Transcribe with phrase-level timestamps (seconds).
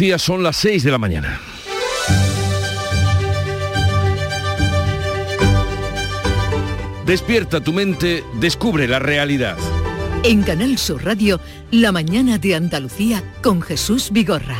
[0.00, 1.38] Días son las 6 de la mañana.
[7.04, 9.58] Despierta tu mente, descubre la realidad.
[10.24, 11.38] En Canal Sur Radio,
[11.70, 14.56] La mañana de Andalucía con Jesús Vigorra.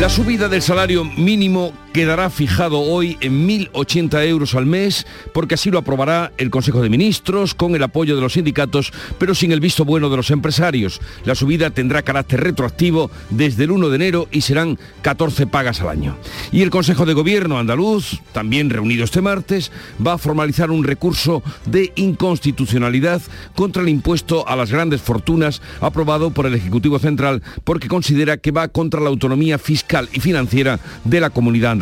[0.00, 5.70] La subida del salario mínimo quedará fijado hoy en 1.080 euros al mes porque así
[5.70, 9.60] lo aprobará el Consejo de Ministros con el apoyo de los sindicatos pero sin el
[9.60, 11.00] visto bueno de los empresarios.
[11.24, 15.88] La subida tendrá carácter retroactivo desde el 1 de enero y serán 14 pagas al
[15.88, 16.16] año.
[16.50, 19.70] Y el Consejo de Gobierno andaluz, también reunido este martes,
[20.04, 23.20] va a formalizar un recurso de inconstitucionalidad
[23.54, 28.50] contra el impuesto a las grandes fortunas aprobado por el Ejecutivo Central porque considera que
[28.50, 31.81] va contra la autonomía fiscal y financiera de la comunidad andaluza.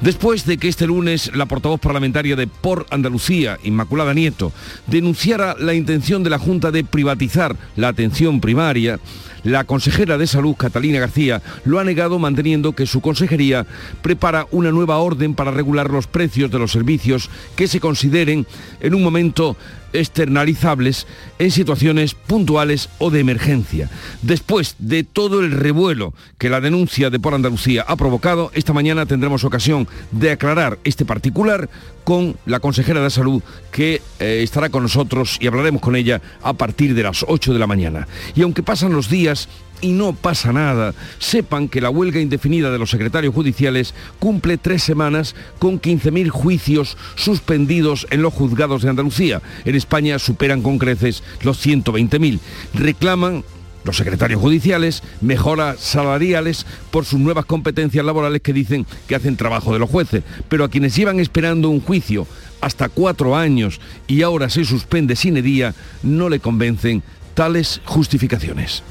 [0.00, 4.52] Después de que este lunes la portavoz parlamentaria de Por Andalucía, Inmaculada Nieto,
[4.86, 9.00] denunciara la intención de la Junta de privatizar la atención primaria,
[9.46, 13.64] la consejera de Salud, Catalina García, lo ha negado manteniendo que su consejería
[14.02, 18.44] prepara una nueva orden para regular los precios de los servicios que se consideren
[18.80, 19.56] en un momento
[19.92, 21.06] externalizables
[21.38, 23.88] en situaciones puntuales o de emergencia.
[24.20, 29.06] Después de todo el revuelo que la denuncia de Por Andalucía ha provocado, esta mañana
[29.06, 31.70] tendremos ocasión de aclarar este particular
[32.06, 36.52] con la consejera de salud que eh, estará con nosotros y hablaremos con ella a
[36.52, 38.06] partir de las 8 de la mañana.
[38.36, 39.48] Y aunque pasan los días
[39.80, 40.94] y no pasa nada.
[41.18, 46.96] Sepan que la huelga indefinida de los secretarios judiciales cumple tres semanas con 15.000 juicios
[47.16, 49.42] suspendidos en los juzgados de Andalucía.
[49.64, 52.38] En España superan con creces los 120.000.
[52.72, 53.42] Reclaman
[53.86, 59.72] los secretarios judiciales mejoras salariales por sus nuevas competencias laborales que dicen que hacen trabajo
[59.72, 62.26] de los jueces, pero a quienes llevan esperando un juicio
[62.60, 67.02] hasta cuatro años y ahora se suspende sin día, no le convencen
[67.34, 68.82] tales justificaciones.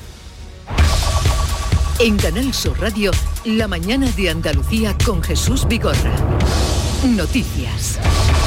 [1.99, 3.11] En Canal Sur Radio,
[3.45, 6.13] La mañana de Andalucía con Jesús Vigorra.
[7.15, 7.99] Noticias.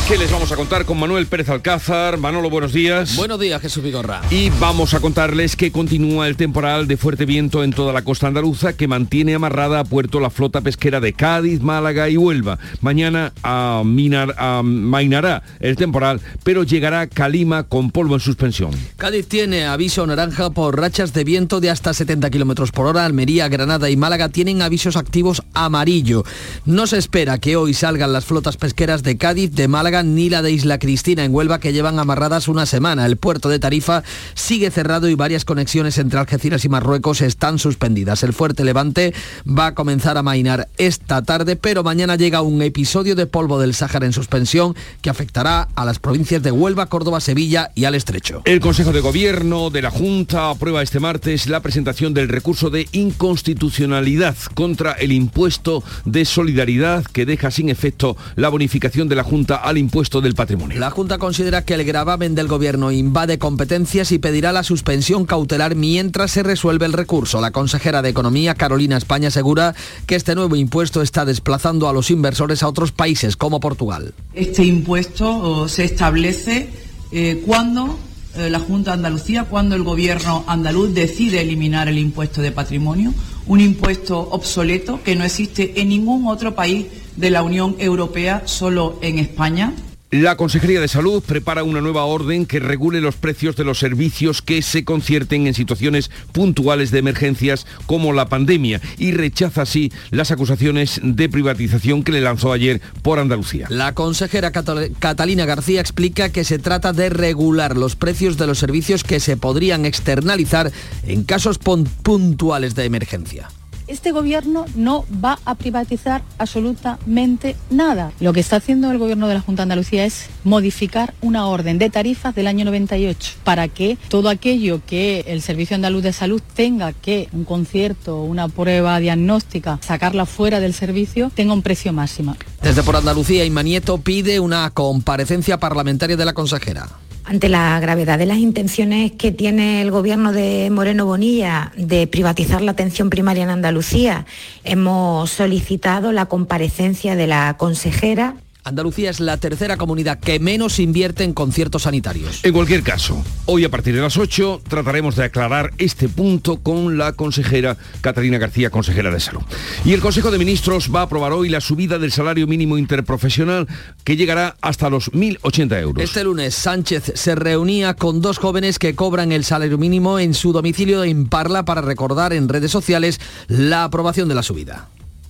[0.08, 2.16] ¿Qué les vamos a contar con Manuel Pérez Alcázar?
[2.16, 3.14] Manolo, buenos días.
[3.14, 4.22] Buenos días, Jesús Vigorra.
[4.30, 8.26] Y vamos a contarles que continúa el temporal de fuerte viento en toda la costa
[8.26, 12.58] andaluza que mantiene amarrada a puerto la flota pesquera de Cádiz, Málaga y Huelva.
[12.80, 18.70] Mañana a mainará el temporal, pero llegará Calima con polvo en suspensión.
[18.96, 23.04] Cádiz tiene aviso naranja por rachas de viento de hasta 70 kilómetros por hora.
[23.04, 26.24] Almería, Granada y Málaga tienen avisos activos amarillo.
[26.64, 30.42] No se espera que hoy salgan las flotas pesqueras de Cádiz, de Málaga ni la
[30.42, 33.06] de Isla Cristina en Huelva que llevan amarradas una semana.
[33.06, 34.02] El puerto de Tarifa
[34.34, 38.22] sigue cerrado y varias conexiones entre Algeciras y Marruecos están suspendidas.
[38.22, 39.14] El fuerte levante
[39.46, 43.74] va a comenzar a mainar esta tarde, pero mañana llega un episodio de polvo del
[43.74, 48.42] Sáhara en suspensión que afectará a las provincias de Huelva, Córdoba, Sevilla y al Estrecho.
[48.44, 52.88] El Consejo de Gobierno de la Junta aprueba este martes la presentación del recurso de
[52.92, 59.56] inconstitucionalidad contra el impuesto de solidaridad que deja sin efecto la bonificación de la Junta
[59.56, 60.78] al impuesto del patrimonio.
[60.78, 65.74] La Junta considera que el gravamen del Gobierno invade competencias y pedirá la suspensión cautelar
[65.74, 67.40] mientras se resuelve el recurso.
[67.40, 69.74] La consejera de Economía, Carolina España, asegura
[70.06, 74.14] que este nuevo impuesto está desplazando a los inversores a otros países como Portugal.
[74.34, 76.68] Este impuesto se establece
[77.10, 77.98] eh, cuando
[78.36, 83.12] eh, la Junta de Andalucía, cuando el Gobierno andaluz decide eliminar el impuesto de patrimonio,
[83.46, 86.86] un impuesto obsoleto que no existe en ningún otro país
[87.18, 89.74] de la Unión Europea, solo en España.
[90.10, 94.40] La Consejería de Salud prepara una nueva orden que regule los precios de los servicios
[94.40, 100.30] que se concierten en situaciones puntuales de emergencias como la pandemia y rechaza así las
[100.30, 103.66] acusaciones de privatización que le lanzó ayer por Andalucía.
[103.68, 109.04] La consejera Catalina García explica que se trata de regular los precios de los servicios
[109.04, 110.72] que se podrían externalizar
[111.06, 113.50] en casos puntuales de emergencia
[113.88, 118.12] este gobierno no va a privatizar absolutamente nada.
[118.20, 121.78] Lo que está haciendo el gobierno de la Junta de Andalucía es modificar una orden
[121.78, 126.42] de tarifas del año 98 para que todo aquello que el Servicio Andaluz de Salud
[126.54, 132.36] tenga que un concierto, una prueba diagnóstica, sacarla fuera del servicio, tenga un precio máximo.
[132.62, 136.88] Desde por Andalucía, Imanieto pide una comparecencia parlamentaria de la consejera
[137.28, 142.62] ante la gravedad de las intenciones que tiene el gobierno de Moreno Bonilla de privatizar
[142.62, 144.24] la atención primaria en Andalucía,
[144.64, 148.36] hemos solicitado la comparecencia de la consejera
[148.68, 152.40] Andalucía es la tercera comunidad que menos invierte en conciertos sanitarios.
[152.44, 156.98] En cualquier caso, hoy a partir de las 8 trataremos de aclarar este punto con
[156.98, 159.42] la consejera Catalina García, consejera de Salud.
[159.84, 163.66] Y el Consejo de Ministros va a aprobar hoy la subida del salario mínimo interprofesional
[164.04, 166.04] que llegará hasta los 1.080 euros.
[166.04, 170.52] Este lunes Sánchez se reunía con dos jóvenes que cobran el salario mínimo en su
[170.52, 174.88] domicilio en Parla para recordar en redes sociales la aprobación de la subida.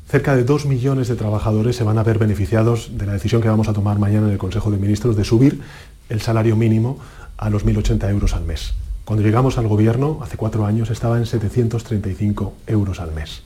[0.09, 3.51] Cerca de dos millones de trabajadores se van a ver beneficiados de la decisión que
[3.51, 5.61] vamos a tomar mañana en el Consejo de Ministros de subir
[6.09, 6.99] el salario mínimo
[7.37, 8.73] a los 1.080 euros al mes.
[9.05, 13.43] Cuando llegamos al gobierno, hace cuatro años, estaba en 735 euros al mes.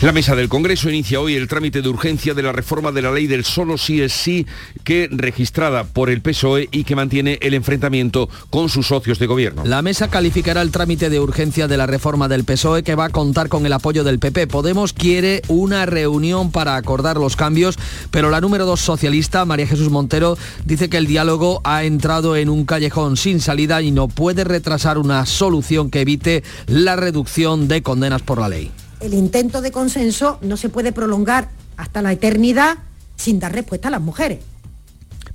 [0.00, 3.10] La mesa del Congreso inicia hoy el trámite de urgencia de la reforma de la
[3.10, 4.46] ley del solo sí es sí,
[4.84, 9.64] que registrada por el PSOE y que mantiene el enfrentamiento con sus socios de gobierno.
[9.64, 13.10] La mesa calificará el trámite de urgencia de la reforma del PSOE que va a
[13.10, 14.46] contar con el apoyo del PP.
[14.46, 17.76] Podemos quiere una reunión para acordar los cambios,
[18.12, 22.50] pero la número dos socialista, María Jesús Montero, dice que el diálogo ha entrado en
[22.50, 27.82] un callejón sin salida y no puede retrasar una solución que evite la reducción de
[27.82, 32.78] condenas por la ley el intento de consenso no se puede prolongar hasta la eternidad
[33.16, 34.40] sin dar respuesta a las mujeres.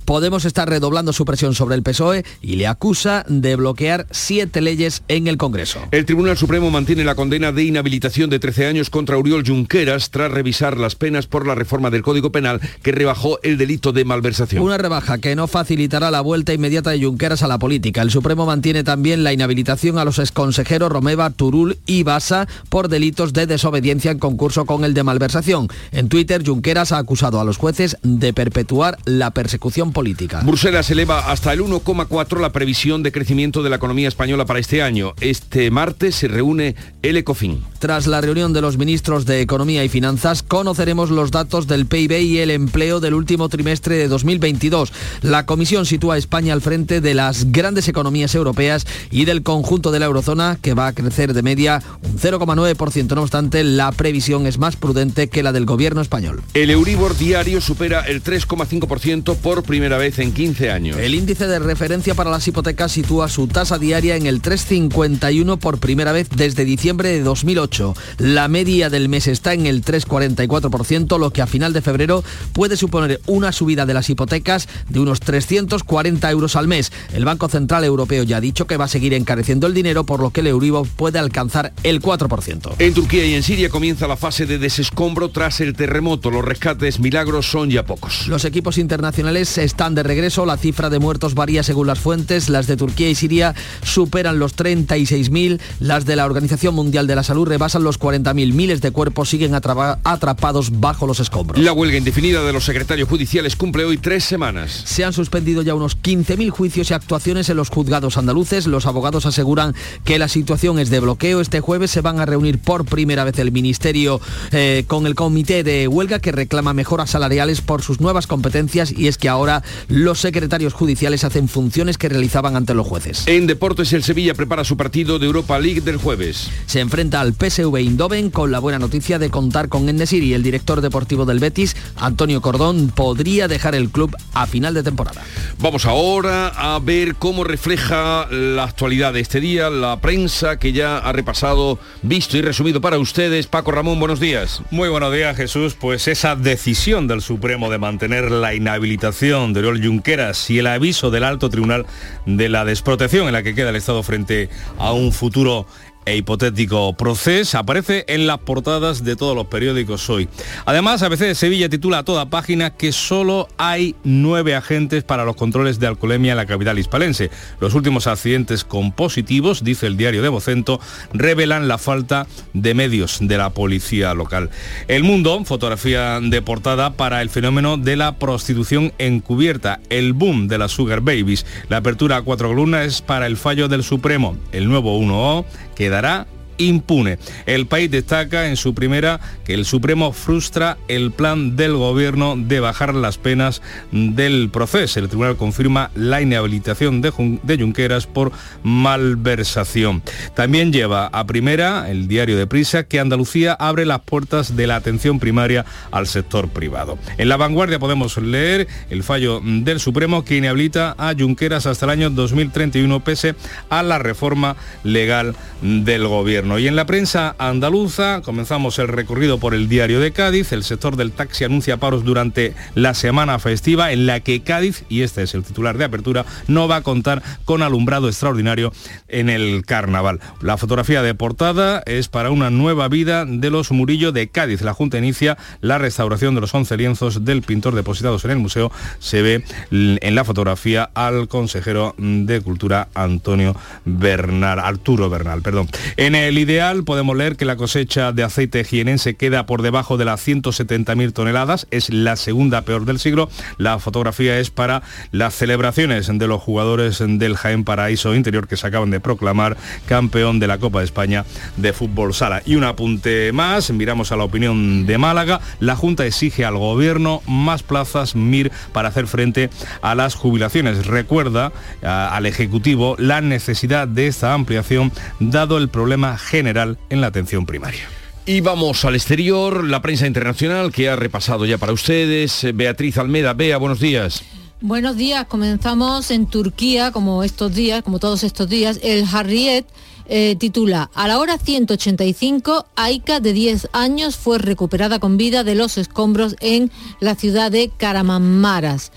[0.04, 5.02] Podemos estar redoblando su presión sobre el PSOE y le acusa de bloquear siete leyes
[5.08, 5.80] en el Congreso.
[5.90, 10.30] El Tribunal Supremo mantiene la condena de inhabilitación de 13 años contra Uriol Junqueras tras
[10.30, 14.62] revisar las penas por la reforma del Código Penal que rebajó el delito de malversación.
[14.62, 18.02] Una rebaja que no facilitará la vuelta inmediata de Junqueras a la política.
[18.02, 23.32] El Supremo mantiene también la inhabilitación a los exconsejeros Romeva, Turul y Basa por delitos
[23.32, 25.68] de desobediencia en concurso con el de malversación.
[25.92, 30.42] En Twitter, Junqueras ha acusado a los jueces de perpetuar la persecución política.
[30.44, 34.82] Bruselas eleva hasta el 1,4 la previsión de crecimiento de la economía española para este
[34.82, 35.14] año.
[35.22, 37.64] Este martes se reúne el ECOFIN.
[37.78, 42.20] Tras la reunión de los ministros de Economía y Finanzas, conoceremos los datos del PIB
[42.20, 44.92] y el empleo del último trimestre de 2022.
[45.22, 49.90] La comisión sitúa a España al frente de las grandes economías europeas y del conjunto
[49.90, 53.14] de la eurozona, que va a crecer de media un 0,9%.
[53.14, 56.42] No obstante, la previsión es más prudente que la del gobierno español.
[56.54, 60.96] El Euribor diario supera el 3,5% por primera vez en 15 años.
[60.98, 65.78] El índice de referencia para las hipotecas sitúa su tasa diaria en el 3,51 por
[65.78, 67.94] primera vez desde diciembre de 2008.
[68.18, 72.76] La media del mes está en el 3,44%, lo que a final de febrero puede
[72.76, 76.90] suponer una subida de las hipotecas de unos 340 euros al mes.
[77.12, 80.20] El Banco Central Europeo ya ha dicho que va a seguir encareciendo el dinero, por
[80.20, 82.74] lo que el Euribor puede alcanzar el 4%.
[82.78, 86.30] En Turquía y en Siria comienza la fase de desescombro tras el terremoto.
[86.30, 88.26] Los rescates milagros son ya pocos.
[88.28, 90.46] Los equipos internacionales se están de regreso.
[90.46, 92.48] La cifra de muertos varía según las fuentes.
[92.48, 95.58] Las de Turquía y Siria superan los 36.000.
[95.80, 98.52] Las de la Organización Mundial de la Salud rebasan los 40.000.
[98.52, 101.60] Miles de cuerpos siguen atrapados bajo los escombros.
[101.60, 104.70] La huelga indefinida de los secretarios judiciales cumple hoy tres semanas.
[104.84, 108.68] Se han suspendido ya unos 15.000 juicios y actuaciones en los juzgados andaluces.
[108.68, 109.74] Los abogados aseguran
[110.04, 111.40] que la situación es de bloqueo.
[111.40, 114.20] Este jueves se van a reunir por primera vez el Ministerio
[114.52, 119.08] eh, con el comité de huelga que reclama mejoras salariales por sus nuevas competencias y
[119.08, 123.24] es que ahora los secretarios judiciales hacen funciones que realizaban ante los jueces.
[123.26, 126.50] En deportes, el Sevilla prepara su partido de Europa League del jueves.
[126.66, 130.42] Se enfrenta al PSV Eindhoven con la buena noticia de contar con Ennesir y el
[130.42, 135.22] director deportivo del Betis, Antonio Cordón, podría dejar el club a final de temporada.
[135.58, 140.98] Vamos ahora a ver cómo refleja la actualidad de este día, la prensa que ya
[140.98, 143.46] ha repasado, visto y resumido para ustedes.
[143.46, 144.62] Paco Ramón, buenos días.
[144.70, 145.74] Muy buenos días, Jesús.
[145.74, 151.10] Pues esa decisión del Supremo de mantener la inhabilitación de Oriol Junqueras y el aviso
[151.10, 151.86] del alto tribunal
[152.26, 155.66] de la desprotección en la que queda el Estado frente a un futuro
[156.06, 160.28] e hipotético proceso aparece en las portadas de todos los periódicos hoy.
[160.66, 165.36] Además, ABC de Sevilla titula a toda página que solo hay nueve agentes para los
[165.36, 167.30] controles de alcoholemia en la capital hispalense.
[167.60, 170.80] Los últimos accidentes con positivos, dice el diario de Vocento,
[171.12, 174.50] revelan la falta de medios de la policía local.
[174.88, 180.58] El Mundo, fotografía de portada para el fenómeno de la prostitución encubierta, el boom de
[180.58, 181.46] las sugar babies.
[181.68, 184.36] La apertura a cuatro columnas es para el fallo del Supremo.
[184.52, 185.44] El nuevo 1O
[185.74, 186.26] quedará
[186.58, 187.18] impune.
[187.46, 192.60] El país destaca en su primera que el Supremo frustra el plan del gobierno de
[192.60, 195.00] bajar las penas del proceso.
[195.00, 198.32] El tribunal confirma la inhabilitación de, de Junqueras por
[198.62, 200.02] malversación.
[200.34, 204.76] También lleva a primera el diario de Prisa que Andalucía abre las puertas de la
[204.76, 206.98] atención primaria al sector privado.
[207.18, 211.90] En la vanguardia podemos leer el fallo del Supremo que inhabilita a Junqueras hasta el
[211.90, 213.34] año 2031 pese
[213.70, 216.43] a la reforma legal del gobierno.
[216.44, 216.58] Gobierno.
[216.58, 220.52] Y en la prensa andaluza comenzamos el recorrido por el diario de Cádiz.
[220.52, 225.02] El sector del taxi anuncia paros durante la semana festiva en la que Cádiz, y
[225.02, 228.72] este es el titular de apertura, no va a contar con alumbrado extraordinario
[229.08, 230.20] en el carnaval.
[230.40, 234.62] La fotografía de portada es para una nueva vida de los Murillo de Cádiz.
[234.62, 238.70] La Junta inicia la restauración de los 11 lienzos del pintor depositados en el museo.
[238.98, 245.68] Se ve en la fotografía al consejero de Cultura Antonio Bernal, Arturo Bernal, perdón.
[245.96, 250.04] En el ideal podemos leer que la cosecha de aceite jienense queda por debajo de
[250.04, 253.28] las 170.000 toneladas, es la segunda peor del siglo.
[253.58, 258.66] La fotografía es para las celebraciones de los jugadores del Jaén Paraíso Interior que se
[258.66, 261.24] acaban de proclamar campeón de la Copa de España
[261.56, 262.42] de fútbol sala.
[262.46, 267.22] Y un apunte más, miramos a la opinión de Málaga, la Junta exige al gobierno
[267.26, 269.50] más plazas MIR para hacer frente
[269.82, 270.86] a las jubilaciones.
[270.86, 277.46] Recuerda al Ejecutivo la necesidad de esta ampliación dado el problema general en la atención
[277.46, 277.88] primaria.
[278.26, 282.46] Y vamos al exterior, la prensa internacional que ha repasado ya para ustedes.
[282.54, 284.22] Beatriz Almeda, Bea, buenos días.
[284.62, 288.80] Buenos días, comenzamos en Turquía, como estos días, como todos estos días.
[288.82, 289.66] El Harriet
[290.06, 295.54] eh, titula A la hora 185, Aika de 10 años fue recuperada con vida de
[295.54, 298.90] los escombros en la ciudad de Karamanmaras.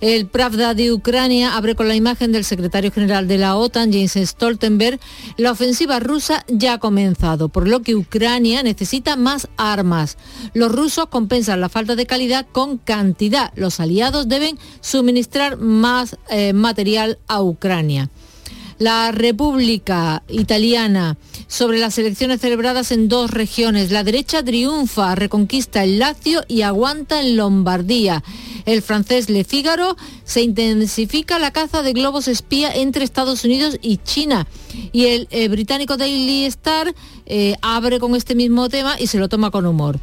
[0.00, 4.12] El Pravda de Ucrania abre con la imagen del secretario general de la OTAN, James
[4.12, 5.00] Stoltenberg.
[5.36, 10.16] La ofensiva rusa ya ha comenzado, por lo que Ucrania necesita más armas.
[10.54, 13.52] Los rusos compensan la falta de calidad con cantidad.
[13.56, 18.08] Los aliados deben suministrar más eh, material a Ucrania
[18.78, 21.16] la República Italiana
[21.48, 23.90] sobre las elecciones celebradas en dos regiones.
[23.90, 28.22] La derecha triunfa, reconquista el Lazio y aguanta en Lombardía.
[28.68, 33.96] El francés Le Figaro se intensifica la caza de globos espía entre Estados Unidos y
[33.96, 34.46] China.
[34.92, 36.94] Y el eh, británico Daily Star
[37.24, 39.98] eh, abre con este mismo tema y se lo toma con humor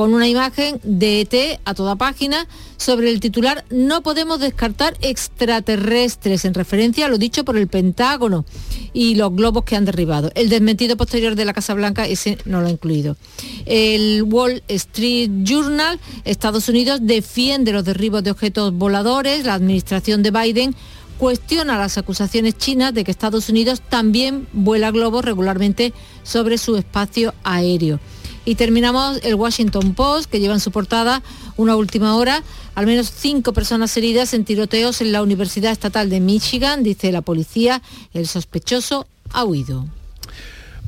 [0.00, 6.46] con una imagen de ET a toda página sobre el titular No podemos descartar extraterrestres,
[6.46, 8.46] en referencia a lo dicho por el Pentágono
[8.94, 10.30] y los globos que han derribado.
[10.34, 13.18] El desmentido posterior de la Casa Blanca, ese no lo ha incluido.
[13.66, 20.30] El Wall Street Journal, Estados Unidos defiende los derribos de objetos voladores, la administración de
[20.30, 20.74] Biden
[21.18, 25.92] cuestiona las acusaciones chinas de que Estados Unidos también vuela globos regularmente
[26.22, 28.00] sobre su espacio aéreo.
[28.44, 31.22] Y terminamos el Washington Post, que lleva en su portada
[31.56, 32.42] una última hora,
[32.74, 37.20] al menos cinco personas heridas en tiroteos en la Universidad Estatal de Michigan, dice la
[37.20, 37.82] policía,
[38.14, 39.86] el sospechoso ha huido.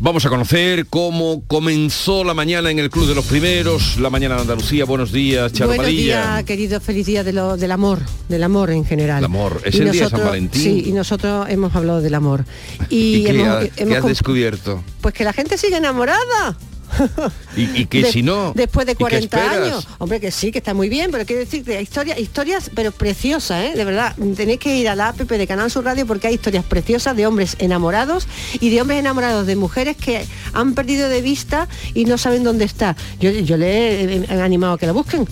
[0.05, 4.35] Vamos a conocer cómo comenzó la mañana en el Club de los Primeros, la mañana
[4.35, 4.85] de Andalucía.
[4.85, 6.81] Buenos días, Charo Buenos días, querido.
[6.81, 9.19] Feliz día de lo, del amor, del amor en general.
[9.19, 9.63] El amor.
[9.65, 10.61] Es el día de San Valentín.
[10.61, 12.45] Sí, y nosotros hemos hablado del amor.
[12.89, 14.83] ¿Y, qué, has descubierto?
[15.01, 16.57] Pues que la gente sigue enamorada.
[17.57, 21.11] y, que si no después de 40 años hombre que sí que está muy bien
[21.11, 23.73] pero quiero decir que hay historias historias pero preciosas ¿eh?
[23.77, 26.65] de verdad tenéis que ir a la app de Canal Sur Radio porque hay historias
[26.65, 28.27] preciosas de hombres enamorados
[28.61, 32.65] y de hombres enamorados de mujeres que han perdido de vista y no saben dónde
[32.65, 35.27] está yo, yo le he, animado a que la busquen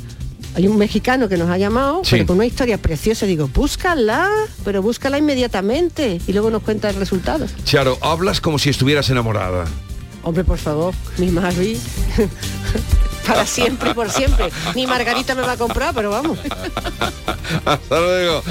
[0.55, 3.25] hay un mexicano que nos ha llamado con una historia preciosa.
[3.25, 4.29] Digo, búscala,
[4.65, 7.47] pero búscala inmediatamente y luego nos cuenta el resultado.
[7.65, 9.67] Charo, hablas como si estuvieras enamorada.
[10.23, 11.81] Hombre, por favor, mi Marvi.
[13.27, 14.51] Para siempre y por siempre.
[14.75, 16.39] Ni Margarita me va a comprar, pero vamos.
[17.65, 18.43] Hasta luego.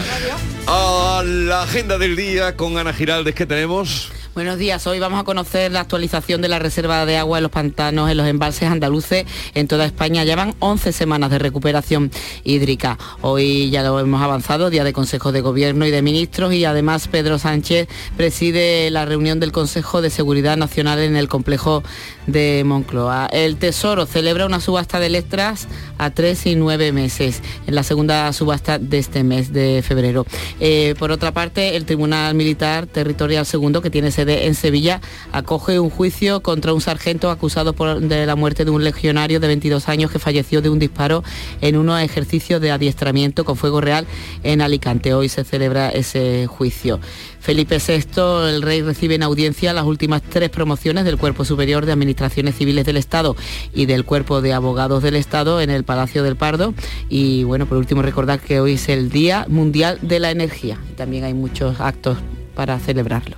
[0.67, 4.11] A la agenda del día con Ana Giraldes que tenemos.
[4.35, 7.51] Buenos días, hoy vamos a conocer la actualización de la reserva de agua en los
[7.51, 10.23] pantanos, en los embalses andaluces en toda España.
[10.23, 12.11] Llevan 11 semanas de recuperación
[12.43, 12.99] hídrica.
[13.21, 17.07] Hoy ya lo hemos avanzado, día de Consejo de Gobierno y de Ministros y además
[17.07, 21.81] Pedro Sánchez preside la reunión del Consejo de Seguridad Nacional en el complejo
[22.27, 23.29] de Moncloa.
[23.31, 25.67] El Tesoro celebra una subasta de letras
[25.97, 30.25] a tres y nueve meses, en la segunda subasta de este mes de febrero.
[30.59, 34.99] Eh, por otra parte, el Tribunal Militar Territorial Segundo, que tiene sede en Sevilla,
[35.31, 37.71] acoge un juicio contra un sargento acusado
[38.01, 41.23] de la muerte de un legionario de 22 años que falleció de un disparo
[41.61, 44.05] en unos ejercicios de adiestramiento con fuego real
[44.43, 45.13] en Alicante.
[45.13, 46.99] Hoy se celebra ese juicio.
[47.39, 51.93] Felipe VI, el rey, recibe en audiencia las últimas tres promociones del Cuerpo Superior de
[51.93, 53.37] Administraciones Civiles del Estado
[53.73, 56.73] y del Cuerpo de Abogados del Estado en el Palacio del Pardo.
[57.07, 60.77] Y bueno, por último recordar que hoy es el Día Mundial de la Energía.
[60.97, 62.17] También hay muchos actos
[62.53, 63.37] para celebrarlo.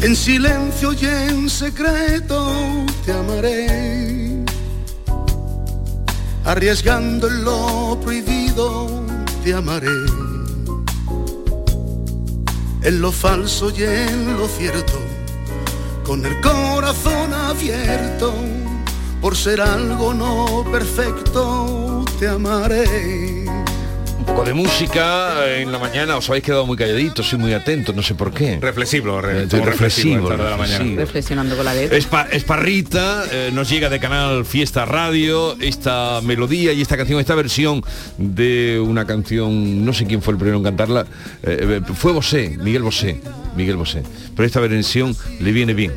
[0.00, 2.52] En silencio y en secreto
[3.04, 4.44] te amaré,
[6.44, 9.04] arriesgando en lo prohibido
[9.42, 9.88] te amaré,
[12.82, 15.00] en lo falso y en lo cierto,
[16.04, 18.32] con el corazón abierto,
[19.20, 23.57] por ser algo no perfecto te amaré
[24.28, 28.02] poco de música en la mañana, os habéis quedado muy calladitos, soy muy atento, no
[28.02, 28.58] sé por qué.
[28.60, 30.84] Reflexivo, re, Estoy reflexivo, de la mañana.
[30.96, 31.96] Reflexionando con la letra.
[32.30, 37.82] Esparrita eh, nos llega de Canal Fiesta Radio esta melodía y esta canción, esta versión
[38.18, 41.06] de una canción, no sé quién fue el primero en cantarla,
[41.42, 43.20] eh, eh, fue Bosé, Miguel Bosé,
[43.56, 44.02] Miguel Bosé.
[44.36, 45.92] Pero esta versión le viene bien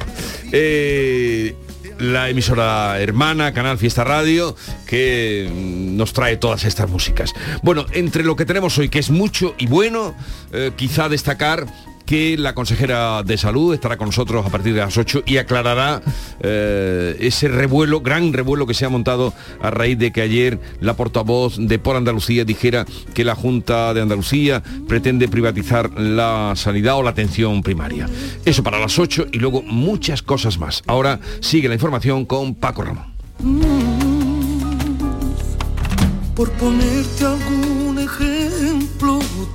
[2.02, 4.56] la emisora hermana, Canal Fiesta Radio,
[4.88, 7.34] que nos trae todas estas músicas.
[7.62, 10.16] Bueno, entre lo que tenemos hoy, que es mucho y bueno,
[10.52, 11.68] eh, quizá destacar
[12.12, 16.02] que la consejera de salud estará con nosotros a partir de las 8 y aclarará
[16.42, 20.98] eh, ese revuelo, gran revuelo que se ha montado a raíz de que ayer la
[20.98, 27.04] portavoz de Por Andalucía dijera que la Junta de Andalucía pretende privatizar la sanidad o
[27.04, 28.10] la atención primaria.
[28.44, 30.84] Eso para las 8 y luego muchas cosas más.
[30.88, 33.06] Ahora sigue la información con Paco Ramón.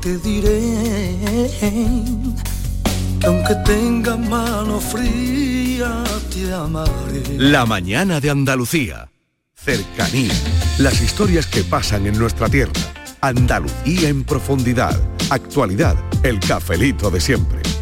[0.06, 1.50] Te diré
[3.18, 3.54] que aunque
[4.30, 7.22] mano fría te amaré.
[7.38, 9.08] La mañana de Andalucía.
[9.52, 10.32] Cercanía.
[10.78, 12.72] Las historias que pasan en nuestra tierra.
[13.20, 14.96] Andalucía en profundidad.
[15.30, 15.96] Actualidad.
[16.22, 17.65] El cafelito de siempre.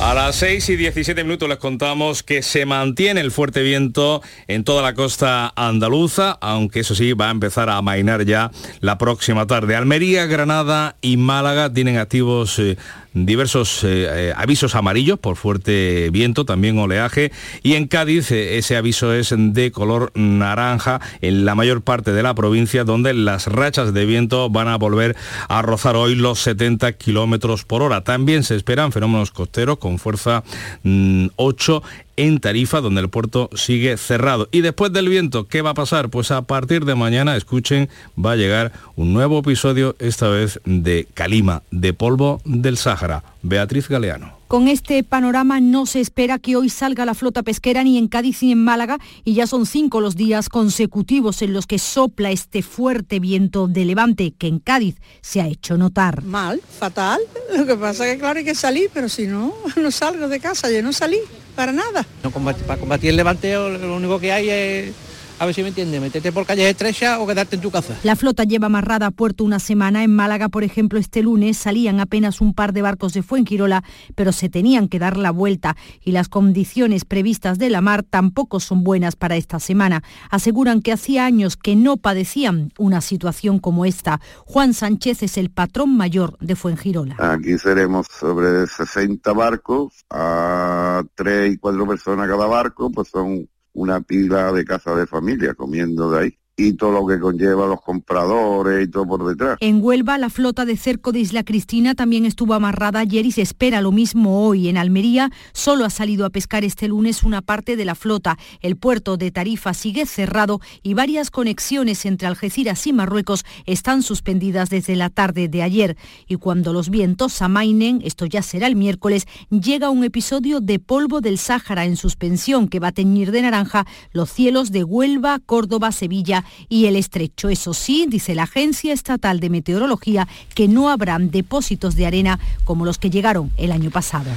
[0.00, 4.64] A las 6 y 17 minutos les contamos que se mantiene el fuerte viento en
[4.64, 9.46] toda la costa andaluza, aunque eso sí va a empezar a amainar ya la próxima
[9.46, 9.76] tarde.
[9.76, 12.78] Almería, Granada y Málaga tienen activos eh,
[13.14, 18.76] diversos eh, eh, avisos amarillos por fuerte viento, también oleaje, y en Cádiz eh, ese
[18.76, 23.92] aviso es de color naranja en la mayor parte de la provincia, donde las rachas
[23.92, 25.16] de viento van a volver
[25.48, 28.02] a rozar hoy los 70 kilómetros por hora.
[28.02, 30.42] También se esperan fenómenos costeros con fuerza
[30.84, 34.48] 8 mm, en Tarifa, donde el puerto sigue cerrado.
[34.52, 36.10] Y después del viento, ¿qué va a pasar?
[36.10, 37.88] Pues a partir de mañana, escuchen,
[38.22, 43.24] va a llegar un nuevo episodio, esta vez de Calima, de polvo del Sáhara.
[43.42, 44.38] Beatriz Galeano.
[44.48, 48.42] Con este panorama no se espera que hoy salga la flota pesquera ni en Cádiz
[48.42, 52.62] ni en Málaga y ya son cinco los días consecutivos en los que sopla este
[52.62, 56.24] fuerte viento de levante que en Cádiz se ha hecho notar.
[56.24, 57.20] Mal, fatal.
[57.56, 60.40] Lo que pasa es que claro hay que salir, pero si no, no salgo de
[60.40, 61.18] casa, yo no salí
[61.54, 62.06] para nada.
[62.22, 64.92] No, para combatir el levanteo lo único que hay es
[65.40, 67.96] a ver si me entiende, meterte por calles estrechas o quedarte en tu casa.
[68.02, 70.04] La flota lleva amarrada a puerto una semana.
[70.04, 73.82] En Málaga, por ejemplo, este lunes salían apenas un par de barcos de Fuengirola,
[74.14, 78.60] pero se tenían que dar la vuelta y las condiciones previstas de la mar tampoco
[78.60, 80.02] son buenas para esta semana.
[80.28, 84.20] Aseguran que hacía años que no padecían una situación como esta.
[84.44, 87.16] Juan Sánchez es el patrón mayor de Fuengirola.
[87.18, 94.00] Aquí seremos sobre 60 barcos, a 3 y 4 personas cada barco, pues son una
[94.00, 98.86] pila de casa de familia comiendo de ahí y todo lo que conlleva los compradores
[98.86, 99.56] y todo por detrás.
[99.60, 103.42] En Huelva, la flota de cerco de Isla Cristina también estuvo amarrada ayer y se
[103.42, 104.68] espera lo mismo hoy.
[104.68, 108.38] En Almería solo ha salido a pescar este lunes una parte de la flota.
[108.60, 114.70] El puerto de Tarifa sigue cerrado y varias conexiones entre Algeciras y Marruecos están suspendidas
[114.70, 115.96] desde la tarde de ayer.
[116.28, 121.20] Y cuando los vientos amainen, esto ya será el miércoles, llega un episodio de polvo
[121.20, 125.92] del Sáhara en suspensión que va a teñir de naranja los cielos de Huelva, Córdoba,
[125.92, 127.48] Sevilla y el estrecho.
[127.48, 132.84] Eso sí, dice la Agencia Estatal de Meteorología, que no habrán depósitos de arena como
[132.84, 134.30] los que llegaron el año pasado.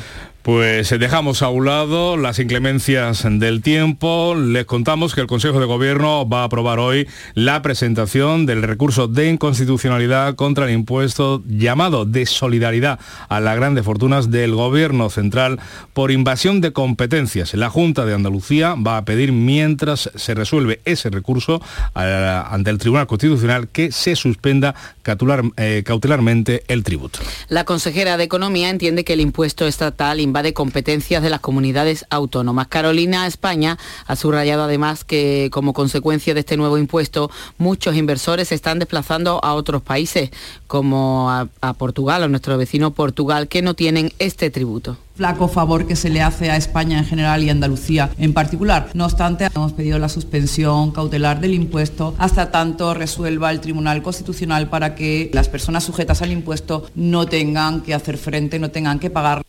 [0.44, 4.36] Pues eh, dejamos a un lado las inclemencias del tiempo.
[4.36, 9.08] Les contamos que el Consejo de Gobierno va a aprobar hoy la presentación del recurso
[9.08, 15.62] de inconstitucionalidad contra el impuesto llamado de solidaridad a las grandes fortunas del Gobierno central
[15.94, 17.54] por invasión de competencias.
[17.54, 21.62] La Junta de Andalucía va a pedir, mientras se resuelve ese recurso
[21.94, 24.76] ante el Tribunal Constitucional, que se suspenda
[25.58, 27.20] eh, cautelarmente el tributo.
[27.50, 32.68] La consejera de Economía entiende que el impuesto estatal de competencias de las comunidades autónomas.
[32.68, 38.56] Carolina España ha subrayado además que como consecuencia de este nuevo impuesto muchos inversores se
[38.56, 40.32] están desplazando a otros países
[40.74, 45.96] como a, Portugal, a nuestro vecino Portugal, que no tienen este tributo flaco favor que
[45.96, 48.90] se le hace a España en general y Andalucía en particular.
[48.96, 54.70] No obstante, hemos pedido la suspensión cautelar del impuesto hasta tanto resuelva el Tribunal Constitucional
[54.70, 59.12] para que las personas sujetas al impuesto no tengan que hacer frente, no tengan que
[59.12, 59.44] pagar.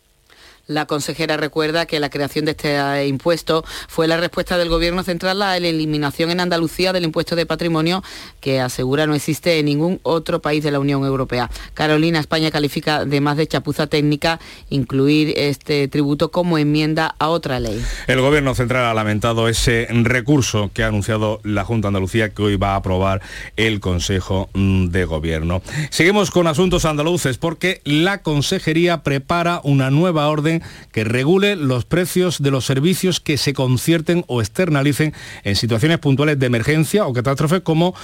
[0.67, 5.03] La consejera recuerda que la creación de este eh, impuesto fue la respuesta del Gobierno
[5.03, 8.03] central a la eliminación en Andalucía del impuesto de patrimonio
[8.39, 11.51] que asegura no existe en ningún otro país de la Unión Europea.
[11.75, 14.39] Carolina España califica de más de chapuza técnica
[14.71, 17.79] incluir este tributo como enmienda a otra ley.
[18.07, 22.55] El Gobierno central ha lamentado ese recurso que ha anunciado la Junta Andalucía que hoy
[22.55, 23.21] va a aprobar
[23.55, 25.61] el Consejo mm, de Gobierno.
[25.91, 30.54] Seguimos con asuntos andaluces porque la Consejería prepara una nueva orden
[30.91, 35.13] que regule los precios de los servicios que se concierten o externalicen
[35.43, 37.95] en situaciones puntuales de emergencia o catástrofe como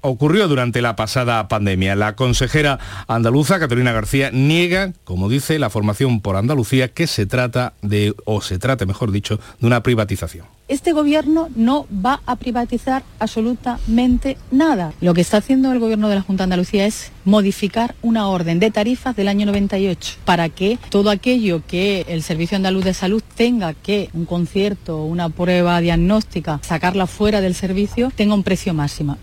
[0.00, 1.96] ocurrió durante la pasada pandemia.
[1.96, 7.74] La consejera andaluza, Catalina García, niega, como dice la formación por Andalucía, que se trata
[7.82, 10.46] de, o se trate, mejor dicho, de una privatización.
[10.70, 14.92] Este gobierno no va a privatizar absolutamente nada.
[15.00, 18.60] Lo que está haciendo el gobierno de la Junta de Andalucía es modificar una orden
[18.60, 23.20] de tarifas del año 98 para que todo aquello que el Servicio Andaluz de Salud
[23.34, 29.18] tenga que un concierto, una prueba diagnóstica, sacarla fuera del servicio, tenga un precio máximo.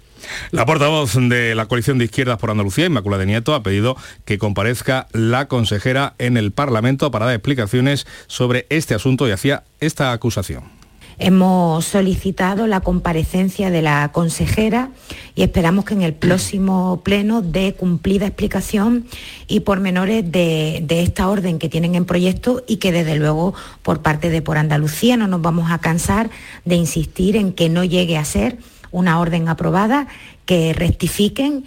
[0.51, 5.07] La portavoz de la coalición de izquierdas por Andalucía, Inmaculada Nieto, ha pedido que comparezca
[5.11, 10.77] la consejera en el Parlamento para dar explicaciones sobre este asunto y hacía esta acusación.
[11.19, 14.91] Hemos solicitado la comparecencia de la consejera
[15.33, 19.07] y esperamos que en el próximo pleno dé cumplida explicación
[19.47, 24.03] y pormenores de, de esta orden que tienen en proyecto y que desde luego por
[24.03, 26.29] parte de Por Andalucía no nos vamos a cansar
[26.65, 28.59] de insistir en que no llegue a ser
[28.91, 30.07] una orden aprobada,
[30.45, 31.65] que rectifiquen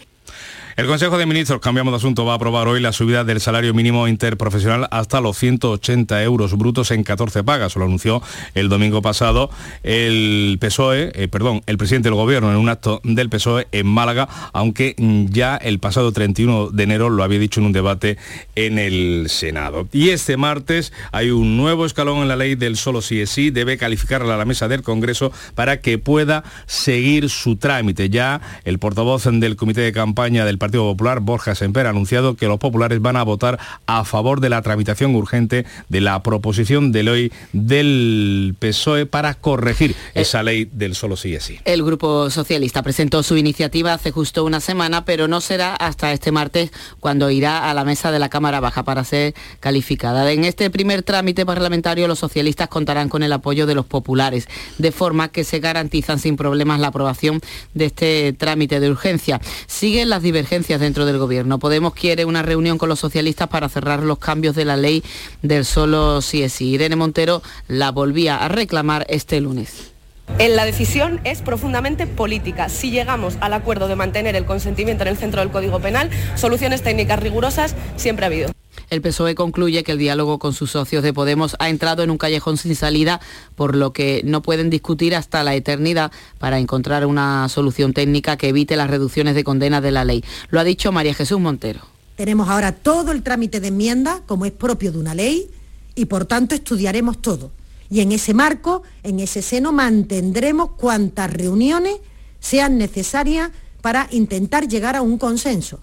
[0.80, 3.74] el Consejo de Ministros, cambiamos de asunto, va a aprobar hoy la subida del salario
[3.74, 7.76] mínimo interprofesional hasta los 180 euros brutos en 14 pagas.
[7.76, 8.22] Lo anunció
[8.54, 9.50] el domingo pasado
[9.82, 14.26] el PSOE, eh, perdón, el presidente del Gobierno en un acto del PSOE en Málaga,
[14.54, 14.94] aunque
[15.28, 18.16] ya el pasado 31 de enero lo había dicho en un debate
[18.56, 19.86] en el Senado.
[19.92, 23.50] Y este martes hay un nuevo escalón en la ley del solo sí es sí,
[23.50, 28.08] debe calificarla a la mesa del Congreso para que pueda seguir su trámite.
[28.08, 32.46] Ya el portavoz del Comité de Campaña del Partido Popular, Borja Semper, ha anunciado que
[32.46, 37.02] los populares van a votar a favor de la tramitación urgente de la proposición de
[37.02, 41.58] ley del PSOE para corregir eh, esa ley del solo sí es sí.
[41.64, 46.32] El Grupo Socialista presentó su iniciativa hace justo una semana, pero no será hasta este
[46.32, 50.30] martes cuando irá a la mesa de la Cámara Baja para ser calificada.
[50.30, 54.92] En este primer trámite parlamentario los socialistas contarán con el apoyo de los populares, de
[54.92, 57.40] forma que se garantizan sin problemas la aprobación
[57.74, 59.40] de este trámite de urgencia.
[59.66, 61.60] Siguen las divergencias dentro del gobierno.
[61.60, 65.04] Podemos quiere una reunión con los socialistas para cerrar los cambios de la ley
[65.42, 66.70] del solo si es sí.
[66.70, 69.92] Irene Montero la volvía a reclamar este lunes.
[70.38, 72.68] La decisión es profundamente política.
[72.68, 76.82] Si llegamos al acuerdo de mantener el consentimiento en el centro del Código Penal, soluciones
[76.82, 78.59] técnicas rigurosas siempre ha habido.
[78.90, 82.18] El PSOE concluye que el diálogo con sus socios de Podemos ha entrado en un
[82.18, 83.20] callejón sin salida,
[83.54, 88.48] por lo que no pueden discutir hasta la eternidad para encontrar una solución técnica que
[88.48, 90.24] evite las reducciones de condena de la ley.
[90.48, 91.82] Lo ha dicho María Jesús Montero.
[92.16, 95.48] Tenemos ahora todo el trámite de enmienda, como es propio de una ley,
[95.94, 97.52] y por tanto estudiaremos todo.
[97.90, 101.94] Y en ese marco, en ese seno, mantendremos cuantas reuniones
[102.40, 105.78] sean necesarias para intentar llegar a un consenso.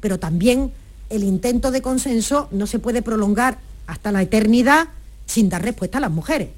[0.00, 0.72] Pero también
[1.10, 4.88] el intento de consenso no se puede prolongar hasta la eternidad
[5.26, 6.48] sin dar respuesta a las mujeres.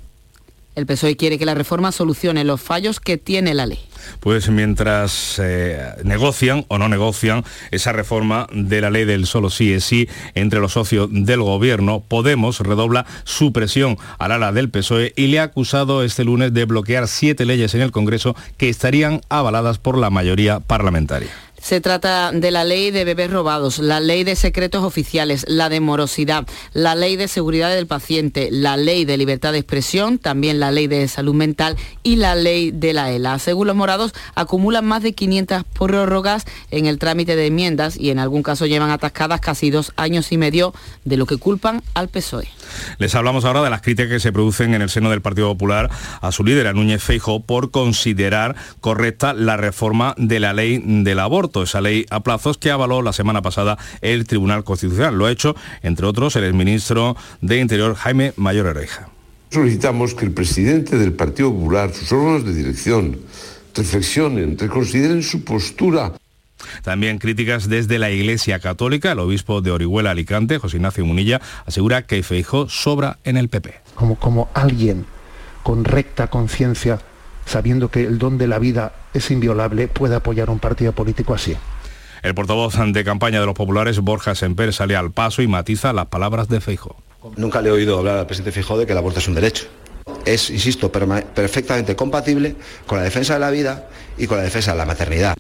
[0.79, 3.81] El PSOE quiere que la reforma solucione los fallos que tiene la ley.
[4.21, 9.73] Pues mientras eh, negocian o no negocian esa reforma de la ley del solo sí
[9.73, 15.13] es sí entre los socios del gobierno, Podemos redobla su presión al ala del PSOE
[15.17, 19.21] y le ha acusado este lunes de bloquear siete leyes en el Congreso que estarían
[19.29, 21.31] avaladas por la mayoría parlamentaria.
[21.61, 25.81] Se trata de la ley de bebés robados, la ley de secretos oficiales, la de
[25.81, 30.71] morosidad, la ley de seguridad del paciente, la ley de libertad de expresión, también la
[30.71, 33.39] ley de salud mental y la ley de la ELA.
[33.39, 38.19] Según los morados, acumulan más de 500 prórrogas en el trámite de enmiendas y en
[38.19, 40.73] algún caso llevan atascadas casi dos años y medio
[41.05, 42.49] de lo que culpan al PSOE.
[42.99, 45.91] Les hablamos ahora de las críticas que se producen en el seno del Partido Popular
[46.21, 51.19] a su líder, a Núñez Feijo, por considerar correcta la reforma de la ley del
[51.19, 55.17] aborto, esa ley a plazos que avaló la semana pasada el Tribunal Constitucional.
[55.17, 59.09] Lo ha hecho, entre otros, el exministro de Interior, Jaime Mayor Oreja.
[59.51, 63.19] Solicitamos que el presidente del Partido Popular, sus órganos de dirección,
[63.75, 66.13] reflexionen, reconsideren su postura
[66.83, 69.13] también críticas desde la Iglesia Católica.
[69.13, 73.75] El obispo de Orihuela Alicante, José Ignacio Munilla, asegura que Feijó sobra en el PP.
[73.95, 75.07] Como, como alguien
[75.63, 76.99] con recta conciencia,
[77.45, 81.57] sabiendo que el don de la vida es inviolable, puede apoyar un partido político así.
[82.23, 86.07] El portavoz de campaña de los populares, Borja Semper, sale al paso y matiza las
[86.07, 86.97] palabras de Feijó.
[87.37, 89.67] Nunca le he oído hablar al presidente Feijó de que el aborto es un derecho.
[90.25, 94.79] Es, insisto, perfectamente compatible con la defensa de la vida y con la defensa de
[94.79, 95.37] la maternidad.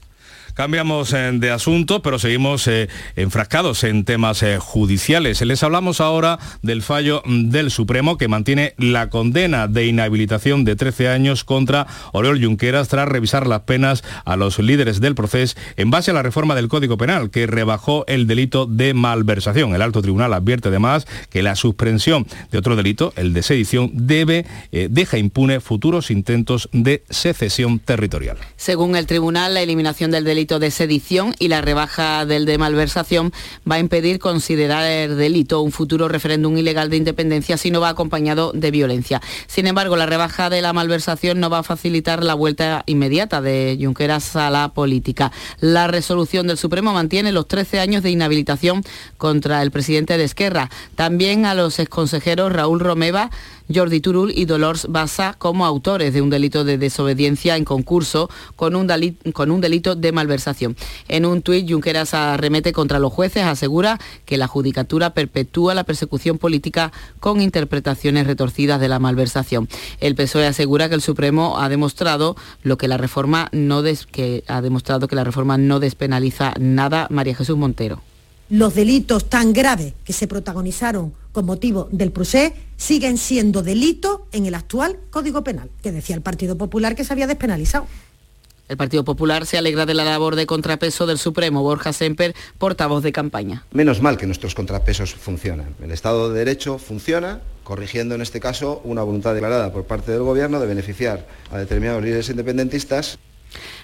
[0.58, 5.40] Cambiamos eh, de asunto, pero seguimos eh, enfrascados en temas eh, judiciales.
[5.42, 11.10] Les hablamos ahora del fallo del Supremo que mantiene la condena de inhabilitación de 13
[11.10, 16.10] años contra Oriol Junqueras tras revisar las penas a los líderes del proceso en base
[16.10, 19.76] a la reforma del Código Penal que rebajó el delito de malversación.
[19.76, 24.44] El alto tribunal advierte además que la suspensión de otro delito, el de sedición, debe
[24.72, 28.38] deja impune futuros intentos de secesión territorial.
[28.56, 33.32] Según el tribunal, la eliminación del delito de sedición y la rebaja del de malversación
[33.70, 37.90] va a impedir considerar el delito un futuro referéndum ilegal de independencia si no va
[37.90, 39.20] acompañado de violencia.
[39.46, 43.78] Sin embargo, la rebaja de la malversación no va a facilitar la vuelta inmediata de
[43.78, 45.30] Junqueras a la política.
[45.60, 48.82] La resolución del Supremo mantiene los 13 años de inhabilitación
[49.18, 50.70] contra el presidente de Esquerra.
[50.94, 53.30] También a los exconsejeros Raúl Romeva,
[53.72, 58.74] Jordi Turul y Dolores Bassa como autores de un delito de desobediencia en concurso con
[58.76, 60.76] un, delito de malversación.
[61.08, 66.38] En un tuit, Junqueras arremete contra los jueces, asegura que la judicatura perpetúa la persecución
[66.38, 69.68] política con interpretaciones retorcidas de la malversación.
[70.00, 74.60] El PSOE asegura que el Supremo ha demostrado lo que la reforma no que ha
[74.60, 77.06] demostrado que la reforma no despenaliza nada.
[77.10, 78.07] María Jesús Montero
[78.50, 84.46] los delitos tan graves que se protagonizaron con motivo del procés siguen siendo delitos en
[84.46, 87.86] el actual Código Penal, que decía el Partido Popular que se había despenalizado.
[88.68, 93.02] El Partido Popular se alegra de la labor de contrapeso del Supremo, Borja Semper, portavoz
[93.02, 93.64] de campaña.
[93.72, 95.74] Menos mal que nuestros contrapesos funcionan.
[95.82, 100.22] El Estado de Derecho funciona, corrigiendo en este caso una voluntad declarada por parte del
[100.22, 103.18] Gobierno de beneficiar a determinados líderes independentistas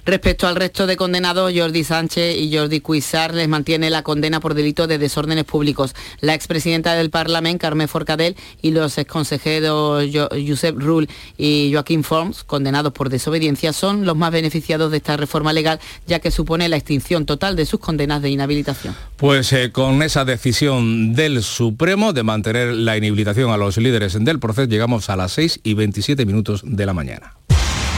[0.07, 4.55] Respecto al resto de condenados, Jordi Sánchez y Jordi Cuisar les mantiene la condena por
[4.55, 5.95] delito de desórdenes públicos.
[6.21, 12.93] La expresidenta del Parlamento, Carmen Forcadell, y los exconsejeros Josep Rull y Joaquín Forms, condenados
[12.93, 17.25] por desobediencia, son los más beneficiados de esta reforma legal, ya que supone la extinción
[17.25, 18.95] total de sus condenas de inhabilitación.
[19.17, 24.39] Pues eh, con esa decisión del Supremo de mantener la inhabilitación a los líderes del
[24.39, 27.35] proceso, llegamos a las 6 y 27 minutos de la mañana.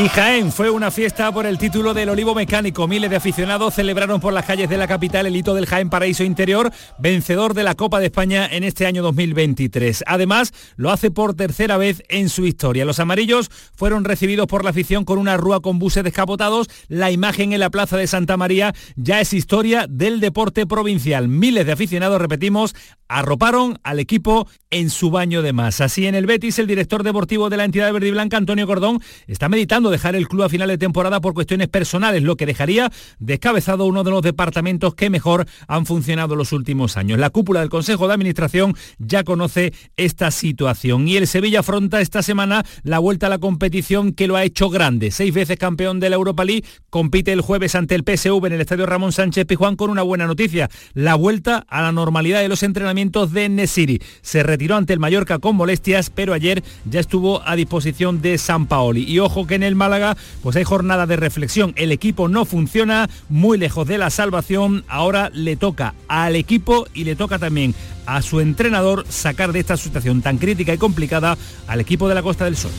[0.00, 2.88] Y Jaén fue una fiesta por el título del Olivo Mecánico.
[2.88, 6.24] Miles de aficionados celebraron por las calles de la capital el hito del Jaén Paraíso
[6.24, 10.04] Interior, vencedor de la Copa de España en este año 2023.
[10.06, 12.86] Además, lo hace por tercera vez en su historia.
[12.86, 16.68] Los amarillos fueron recibidos por la afición con una rúa con buses descapotados.
[16.88, 21.28] La imagen en la Plaza de Santa María ya es historia del deporte provincial.
[21.28, 22.74] Miles de aficionados, repetimos,
[23.06, 25.84] arroparon al equipo en su baño de masa.
[25.84, 29.00] Así en el Betis, el director deportivo de la entidad verde y blanca, Antonio Cordón,
[29.26, 32.90] está meditando dejar el club a final de temporada por cuestiones personales, lo que dejaría
[33.18, 37.18] descabezado uno de los departamentos que mejor han funcionado los últimos años.
[37.18, 42.22] La cúpula del Consejo de Administración ya conoce esta situación y el Sevilla afronta esta
[42.22, 45.10] semana la vuelta a la competición que lo ha hecho grande.
[45.10, 48.60] Seis veces campeón de la Europa League, compite el jueves ante el PSV en el
[48.60, 52.62] Estadio Ramón Sánchez Pijuán con una buena noticia, la vuelta a la normalidad de los
[52.62, 54.00] entrenamientos de Nesiri.
[54.22, 58.66] Se retiró ante el Mallorca con molestias, pero ayer ya estuvo a disposición de San
[58.66, 59.04] Paoli.
[59.04, 61.72] Y ojo que en el Málaga, pues hay jornada de reflexión.
[61.76, 64.84] El equipo no funciona, muy lejos de la salvación.
[64.88, 67.74] Ahora le toca al equipo y le toca también
[68.06, 72.22] a su entrenador sacar de esta situación tan crítica y complicada al equipo de la
[72.22, 72.70] Costa del Sol.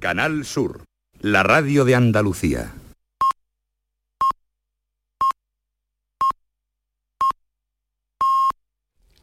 [0.00, 0.82] Canal Sur,
[1.20, 2.72] la radio de Andalucía.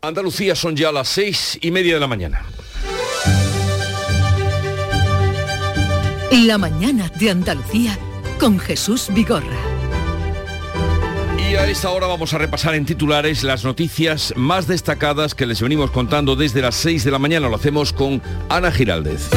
[0.02, 2.46] Andalucía son ya las seis y media de la mañana.
[6.32, 7.98] La mañana de Andalucía
[8.39, 9.58] con Jesús Vigorra.
[11.39, 15.60] Y a esta hora vamos a repasar en titulares las noticias más destacadas que les
[15.60, 17.50] venimos contando desde las 6 de la mañana.
[17.50, 19.28] Lo hacemos con Ana Giraldez.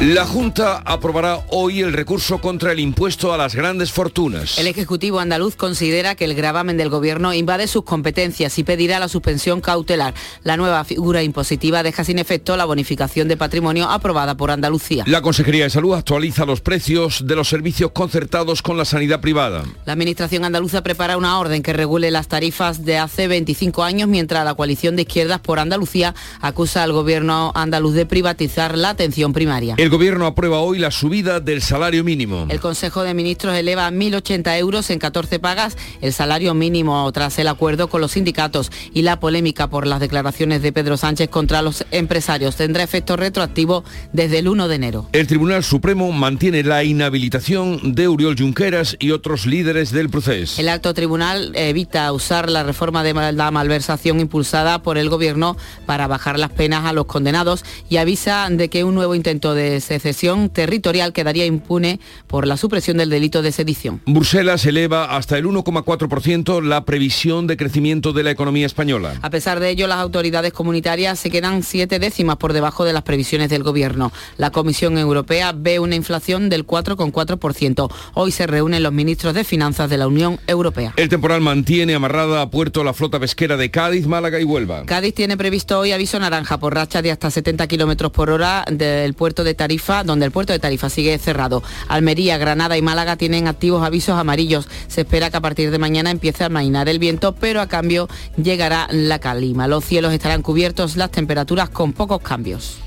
[0.00, 4.56] La Junta aprobará hoy el recurso contra el impuesto a las grandes fortunas.
[4.56, 9.08] El Ejecutivo andaluz considera que el gravamen del Gobierno invade sus competencias y pedirá la
[9.08, 10.14] suspensión cautelar.
[10.44, 15.02] La nueva figura impositiva deja sin efecto la bonificación de patrimonio aprobada por Andalucía.
[15.08, 19.64] La Consejería de Salud actualiza los precios de los servicios concertados con la sanidad privada.
[19.84, 24.44] La Administración andaluza prepara una orden que regule las tarifas de hace 25 años, mientras
[24.44, 29.74] la coalición de izquierdas por Andalucía acusa al Gobierno andaluz de privatizar la atención primaria.
[29.76, 32.46] El Gobierno aprueba hoy la subida del salario mínimo.
[32.48, 37.38] El Consejo de Ministros eleva a 1.080 euros en 14 pagas el salario mínimo tras
[37.38, 41.62] el acuerdo con los sindicatos y la polémica por las declaraciones de Pedro Sánchez contra
[41.62, 45.08] los empresarios tendrá efecto retroactivo desde el 1 de enero.
[45.12, 50.60] El Tribunal Supremo mantiene la inhabilitación de Uriol Junqueras y otros líderes del proceso.
[50.60, 56.06] El alto tribunal evita usar la reforma de la malversación impulsada por el Gobierno para
[56.06, 60.50] bajar las penas a los condenados y avisa de que un nuevo intento de secesión
[60.50, 64.00] territorial quedaría impune por la supresión del delito de sedición.
[64.06, 69.14] Bruselas eleva hasta el 1,4% la previsión de crecimiento de la economía española.
[69.22, 73.02] A pesar de ello, las autoridades comunitarias se quedan siete décimas por debajo de las
[73.02, 74.12] previsiones del Gobierno.
[74.36, 77.90] La Comisión Europea ve una inflación del 4,4%.
[78.14, 80.94] Hoy se reúnen los ministros de Finanzas de la Unión Europea.
[80.96, 84.84] El temporal mantiene amarrada a puerto la flota pesquera de Cádiz, Málaga y Huelva.
[84.84, 89.14] Cádiz tiene previsto hoy aviso naranja por racha de hasta 70 kilómetros por hora del
[89.14, 91.62] puerto de Tarifa, donde el puerto de Tarifa sigue cerrado.
[91.88, 94.66] Almería, Granada y Málaga tienen activos avisos amarillos.
[94.86, 98.08] Se espera que a partir de mañana empiece a mainar el viento, pero a cambio
[98.42, 99.68] llegará la calima.
[99.68, 102.78] Los cielos estarán cubiertos, las temperaturas con pocos cambios.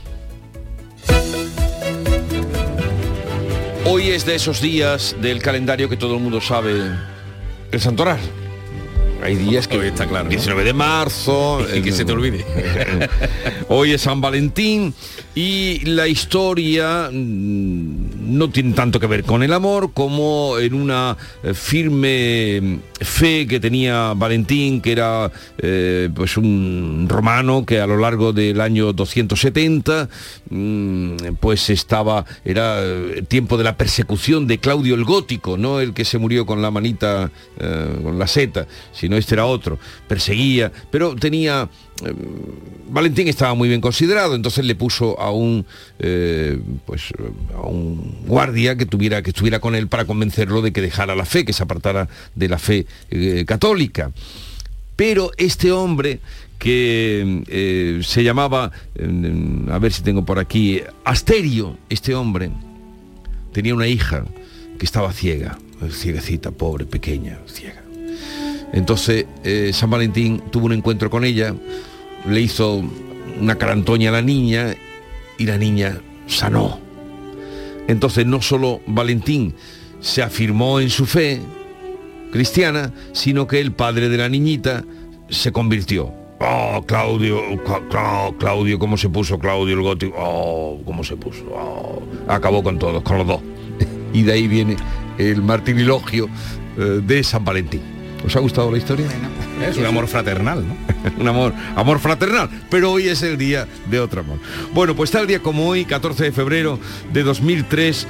[3.86, 6.82] Hoy es de esos días del calendario que todo el mundo sabe,
[7.72, 8.40] el santoral.
[9.21, 10.29] Hay días que está claro.
[10.29, 11.65] 19 de marzo.
[11.75, 12.45] Y que se te olvide.
[13.69, 14.93] Hoy es San Valentín
[15.36, 21.17] y la historia mm, no tiene tanto que ver con el amor como en una
[21.43, 27.97] eh, firme fe que tenía Valentín, que era eh, pues un romano que a lo
[27.97, 30.09] largo del año 270
[30.49, 35.93] mm, pues estaba, era eh, tiempo de la persecución de Claudio el Gótico, no el
[35.93, 37.31] que se murió con la manita,
[38.03, 41.69] con la seta, sino este era otro, perseguía, pero tenía
[42.89, 45.65] Valentín estaba muy bien considerado, entonces le puso a un
[46.85, 47.13] pues
[47.55, 51.25] a un guardia que tuviera que estuviera con él para convencerlo de que dejara la
[51.25, 54.11] fe, que se apartara de la fe eh, católica.
[54.95, 56.19] Pero este hombre
[56.59, 62.51] que eh, se llamaba, eh, a ver si tengo por aquí, Asterio, este hombre,
[63.51, 64.25] tenía una hija
[64.77, 65.57] que estaba ciega,
[65.91, 67.81] ciegacita, pobre, pequeña, ciega.
[68.73, 69.25] Entonces
[69.73, 71.53] San Valentín tuvo un encuentro con ella,
[72.27, 72.84] le hizo
[73.39, 74.75] una carantoña a la niña
[75.38, 76.79] y la niña sanó.
[77.88, 79.55] Entonces no solo Valentín
[79.99, 81.41] se afirmó en su fe
[82.31, 84.84] cristiana, sino que el padre de la niñita
[85.29, 86.12] se convirtió.
[86.39, 90.15] Oh, Claudio, Cla- Cla- Claudio, cómo se puso Claudio el gótico.
[90.17, 91.43] Oh, cómo se puso.
[91.53, 92.01] Oh.
[92.27, 93.41] Acabó con todos, con los dos.
[94.13, 94.75] Y de ahí viene
[95.17, 96.27] el martirilogio
[96.77, 97.81] eh, de San Valentín.
[98.25, 99.07] ¿Os ha gustado la historia?
[99.67, 100.75] Es un amor fraternal, ¿no?
[101.19, 102.49] un amor, amor fraternal.
[102.69, 104.39] Pero hoy es el día de otro amor.
[104.73, 106.79] Bueno, pues tal día como hoy, 14 de febrero
[107.12, 108.07] de 2003,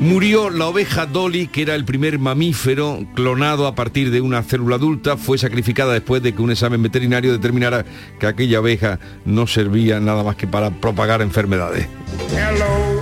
[0.00, 4.76] murió la oveja Dolly, que era el primer mamífero clonado a partir de una célula
[4.76, 5.16] adulta.
[5.16, 7.84] Fue sacrificada después de que un examen veterinario determinara
[8.18, 11.86] que aquella oveja no servía nada más que para propagar enfermedades.
[12.30, 13.00] Hello,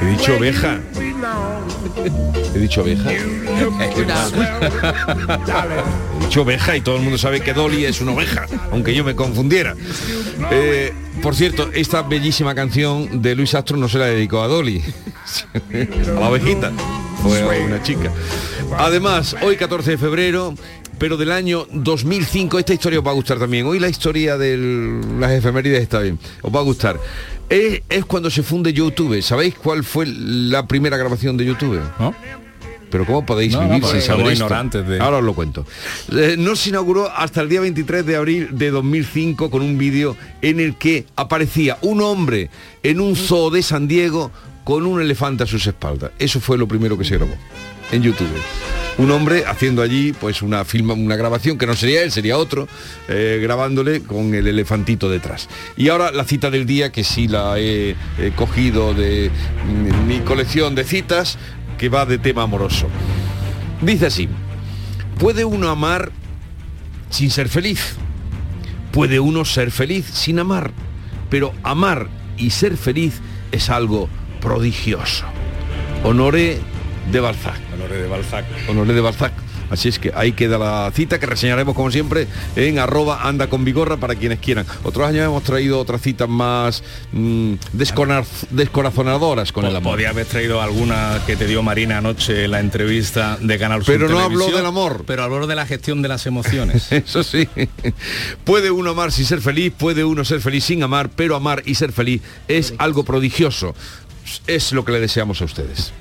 [0.00, 0.80] He dicho oveja.
[2.54, 3.10] He dicho oveja.
[3.10, 3.18] He
[6.24, 9.14] dicho oveja y todo el mundo sabe que Dolly es una oveja, aunque yo me
[9.14, 9.74] confundiera.
[10.50, 14.82] Eh, por cierto, esta bellísima canción de Luis Astro no se la dedicó a Dolly,
[16.16, 16.72] a la ovejita,
[17.22, 18.10] fue a una chica.
[18.78, 20.54] Además, hoy 14 de febrero,
[21.02, 23.66] pero del año 2005, esta historia os va a gustar también.
[23.66, 24.56] Hoy la historia de
[25.18, 26.96] las efemérides está bien, os va a gustar.
[27.48, 29.20] Es, es cuando se funde YouTube.
[29.20, 31.80] ¿Sabéis cuál fue la primera grabación de YouTube?
[32.88, 34.48] Pero ¿cómo podéis No, no, vivir porque sin saber esto?
[34.84, 35.66] de- Ahora os lo cuento.
[36.12, 40.16] Eh, no se inauguró hasta el día 23 de abril de 2005 con un vídeo
[40.40, 42.48] en el que aparecía un hombre
[42.84, 44.30] en un zoo de San Diego
[44.62, 46.12] con un elefante a sus espaldas.
[46.20, 47.34] Eso fue lo primero que se grabó
[47.92, 48.28] en YouTube.
[48.98, 52.68] Un hombre haciendo allí pues una filma, una grabación que no sería él, sería otro,
[53.08, 55.48] eh, grabándole con el elefantito detrás.
[55.76, 59.30] Y ahora la cita del día, que sí la he, he cogido de
[60.06, 61.38] mi colección de citas,
[61.78, 62.88] que va de tema amoroso.
[63.80, 64.28] Dice así,
[65.18, 66.12] ¿puede uno amar
[67.08, 67.94] sin ser feliz?
[68.92, 70.70] Puede uno ser feliz sin amar,
[71.30, 73.20] pero amar y ser feliz
[73.52, 74.08] es algo
[74.40, 75.24] prodigioso.
[76.04, 76.60] Honoré
[77.12, 77.60] de Balzac.
[77.74, 78.44] Honoré de Balzac.
[78.68, 79.32] Honoré de Balzac.
[79.72, 83.64] Así es que ahí queda la cita que reseñaremos como siempre en arroba anda con
[83.64, 84.66] vigorra para quienes quieran.
[84.82, 86.82] Otros años hemos traído otras citas más
[87.12, 87.54] mm,
[88.50, 89.94] descorazonadoras con el amor.
[89.94, 93.94] Podía haber traído alguna que te dio Marina anoche en la entrevista de Canal Sur
[93.94, 95.04] Pero no habló del amor.
[95.06, 96.92] Pero habló de la gestión de las emociones.
[96.92, 97.48] Eso sí.
[98.44, 101.76] Puede uno amar sin ser feliz, puede uno ser feliz sin amar, pero amar y
[101.76, 103.74] ser feliz es algo prodigioso.
[104.46, 105.92] Es lo que le deseamos a ustedes.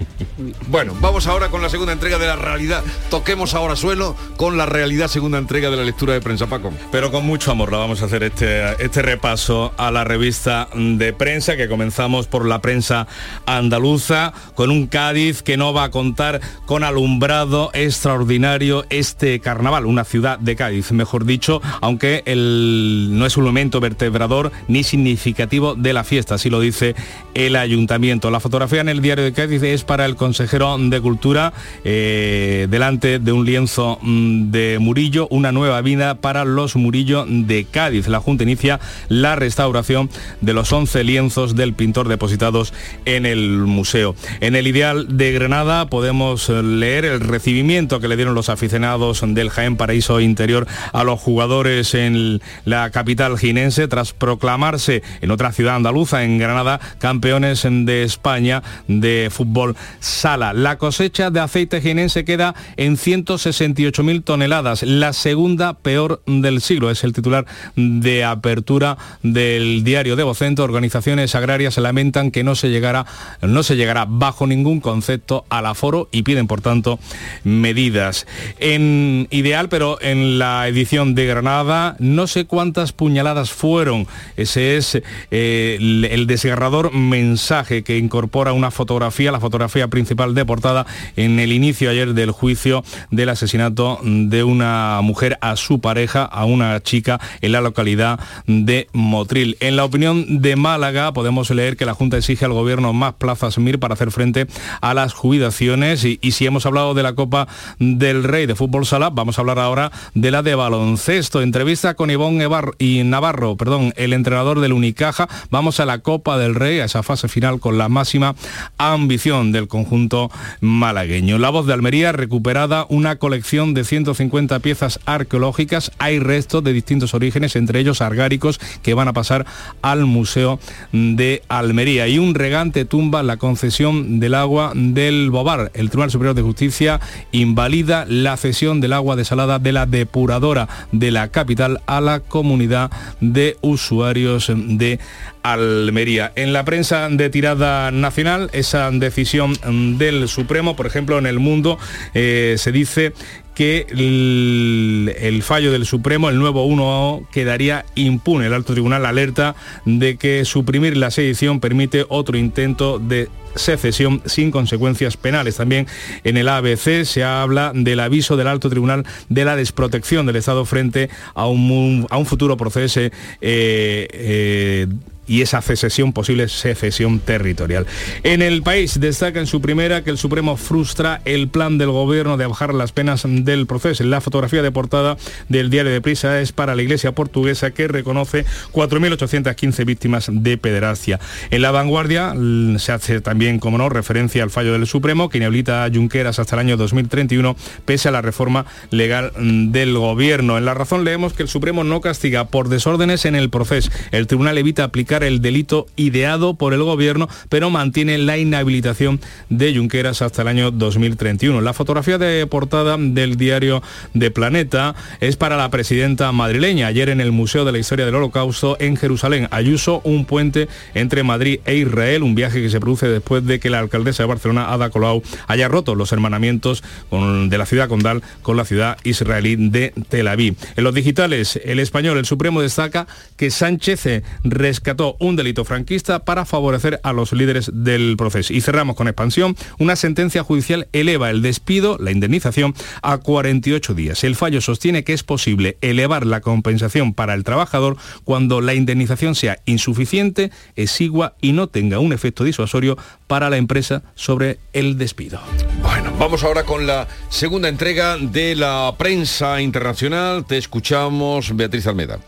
[0.67, 2.83] Bueno, vamos ahora con la segunda entrega de la realidad.
[3.09, 6.71] Toquemos ahora suelo con la realidad segunda entrega de la lectura de prensa, Paco.
[6.91, 11.13] Pero con mucho amor la vamos a hacer este, este repaso a la revista de
[11.13, 13.07] prensa que comenzamos por la prensa
[13.45, 20.03] andaluza con un Cádiz que no va a contar con alumbrado extraordinario este carnaval, una
[20.03, 25.93] ciudad de Cádiz, mejor dicho, aunque el, no es un elemento vertebrador ni significativo de
[25.93, 26.95] la fiesta, así lo dice
[27.33, 28.20] el ayuntamiento.
[28.29, 31.53] La fotografía en el diario de Cádiz es para el consejero de Cultura
[31.83, 37.65] eh, delante de un lienzo mm, de Murillo, una nueva vida para los Murillo de
[37.65, 38.07] Cádiz.
[38.07, 40.09] La Junta inicia la restauración
[40.41, 42.73] de los 11 lienzos del pintor depositados
[43.05, 44.15] en el museo.
[44.39, 49.23] En el Ideal de Granada podemos eh, leer el recibimiento que le dieron los aficionados
[49.25, 55.51] del Jaén Paraíso Interior a los jugadores en la capital jinense tras proclamarse en otra
[55.51, 60.53] ciudad andaluza, en Granada, campeones de España de fútbol sala.
[60.53, 66.89] La cosecha de aceite jinense queda en 168.000 toneladas, la segunda peor del siglo.
[66.89, 67.45] Es el titular
[67.75, 70.63] de apertura del diario de Vocento.
[70.63, 73.05] Organizaciones agrarias lamentan que no se llegará,
[73.41, 73.75] no se
[74.07, 76.99] bajo ningún concepto al aforo y piden, por tanto,
[77.43, 78.27] medidas.
[78.59, 84.07] En ideal, pero en la edición de Granada, no sé cuántas puñaladas fueron.
[84.37, 90.85] Ese es eh, el desgarrador mensaje que incorpora una fotografía, la fotografía principal de portada
[91.15, 96.45] en el inicio ayer del juicio del asesinato de una mujer a su pareja, a
[96.45, 99.57] una chica en la localidad de Motril.
[99.59, 103.57] En la opinión de Málaga podemos leer que la Junta exige al gobierno más plazas
[103.57, 104.47] MIR para hacer frente
[104.81, 107.47] a las jubilaciones y, y si hemos hablado de la Copa
[107.79, 111.41] del Rey de fútbol sala, vamos a hablar ahora de la de baloncesto.
[111.41, 115.27] Entrevista con Evar y Navarro, perdón, el entrenador del Unicaja.
[115.49, 118.35] Vamos a la Copa del Rey, a esa fase final con la máxima
[118.77, 121.37] ambición del conjunto malagueño.
[121.37, 125.91] La voz de Almería recuperada una colección de 150 piezas arqueológicas.
[125.99, 129.45] Hay restos de distintos orígenes, entre ellos argáricos, que van a pasar
[129.81, 130.59] al Museo
[130.91, 132.07] de Almería.
[132.07, 135.71] Y un regante tumba la concesión del agua del Bobar.
[135.73, 136.99] El Tribunal Superior de Justicia
[137.31, 142.91] invalida la cesión del agua desalada de la depuradora de la capital a la comunidad
[143.19, 144.99] de usuarios de
[145.43, 146.31] Almería.
[146.35, 149.53] En la prensa de tirada nacional, esa decisión
[149.97, 151.77] del Supremo, por ejemplo, en el mundo
[152.13, 153.13] eh, se dice
[153.55, 158.47] que el, fallo del Supremo, el nuevo 1 quedaría impune.
[158.47, 164.51] El alto tribunal alerta de que suprimir la sedición permite otro intento de secesión sin
[164.51, 165.57] consecuencias penales.
[165.57, 165.87] También
[166.23, 170.65] en el ABC se habla del aviso del alto tribunal de la desprotección del Estado
[170.65, 173.11] frente a un, a un futuro proceso eh,
[173.41, 174.87] eh,
[175.27, 177.85] y esa secesión, posible secesión territorial.
[178.23, 182.37] En el país destaca en su primera que el Supremo frustra el plan del gobierno
[182.37, 184.03] de bajar las penas del proceso.
[184.03, 185.17] La fotografía de portada
[185.47, 191.19] del diario de Prisa es para la Iglesia portuguesa que reconoce 4.815 víctimas de pederastia.
[191.49, 192.33] En la vanguardia
[192.77, 196.55] se hace también, como no, referencia al fallo del Supremo que inhabilita a Junqueras hasta
[196.55, 197.55] el año 2031
[197.85, 200.57] pese a la reforma legal del gobierno.
[200.57, 203.91] En la razón leemos que el Supremo no castiga por desórdenes en el proceso.
[204.11, 209.75] El tribunal evita aplicar el delito ideado por el gobierno, pero mantiene la inhabilitación de
[209.75, 211.59] Junqueras hasta el año 2031.
[211.61, 213.83] La fotografía de portada del diario
[214.13, 216.87] de Planeta es para la presidenta madrileña.
[216.87, 221.23] Ayer en el Museo de la Historia del Holocausto en Jerusalén, Ayuso, un puente entre
[221.23, 224.71] Madrid e Israel, un viaje que se produce después de que la alcaldesa de Barcelona,
[224.71, 229.93] Ada Colau, haya roto los hermanamientos de la ciudad condal con la ciudad israelí de
[230.09, 230.55] Tel Aviv.
[230.75, 236.45] En los digitales, el español, el Supremo destaca que Sánchez rescató un delito franquista para
[236.45, 238.53] favorecer a los líderes del proceso.
[238.53, 239.55] Y cerramos con expansión.
[239.79, 244.23] Una sentencia judicial eleva el despido, la indemnización, a 48 días.
[244.23, 249.35] El fallo sostiene que es posible elevar la compensación para el trabajador cuando la indemnización
[249.35, 252.97] sea insuficiente, exigua y no tenga un efecto disuasorio
[253.27, 255.39] para la empresa sobre el despido.
[255.81, 260.45] Bueno, vamos ahora con la segunda entrega de la prensa internacional.
[260.45, 262.19] Te escuchamos, Beatriz Almeda.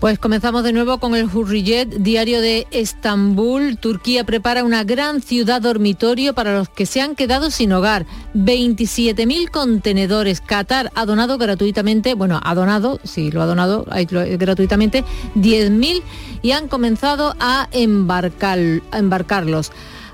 [0.00, 3.76] Pues comenzamos de nuevo con el Hurriyet, diario de Estambul.
[3.76, 8.06] Turquía prepara una gran ciudad dormitorio para los que se han quedado sin hogar.
[8.34, 10.40] 27.000 contenedores.
[10.40, 15.04] Qatar ha donado gratuitamente, bueno, ha donado, sí, lo ha donado gratuitamente,
[15.36, 16.02] 10.000
[16.40, 18.58] y han comenzado a, embarcar,
[18.92, 19.70] a embarcarlos.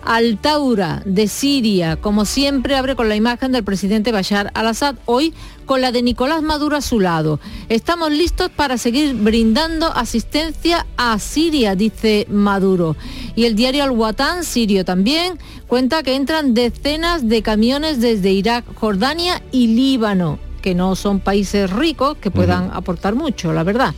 [0.07, 5.35] Altaura de Siria, como siempre, abre con la imagen del presidente Bashar al-Assad, hoy
[5.67, 7.41] con la de Nicolás Maduro a su lado.
[7.69, 12.97] Estamos listos para seguir brindando asistencia a Siria, dice Maduro.
[13.35, 19.43] Y el diario Al-Watan, sirio también, cuenta que entran decenas de camiones desde Irak, Jordania
[19.51, 23.93] y Líbano, que no son países ricos que puedan aportar mucho, la verdad.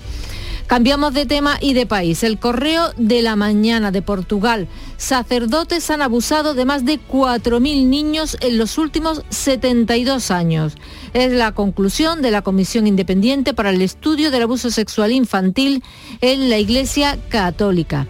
[0.69, 2.23] Cambiamos de tema y de país.
[2.23, 4.69] El correo de la mañana de Portugal.
[4.99, 10.75] Sacerdotes han abusado de más de 4.000 niños en los últimos 72 años.
[11.15, 15.83] Es la conclusión de la Comisión Independiente para el Estudio del Abuso Sexual Infantil
[16.21, 18.07] en la Iglesia Católica.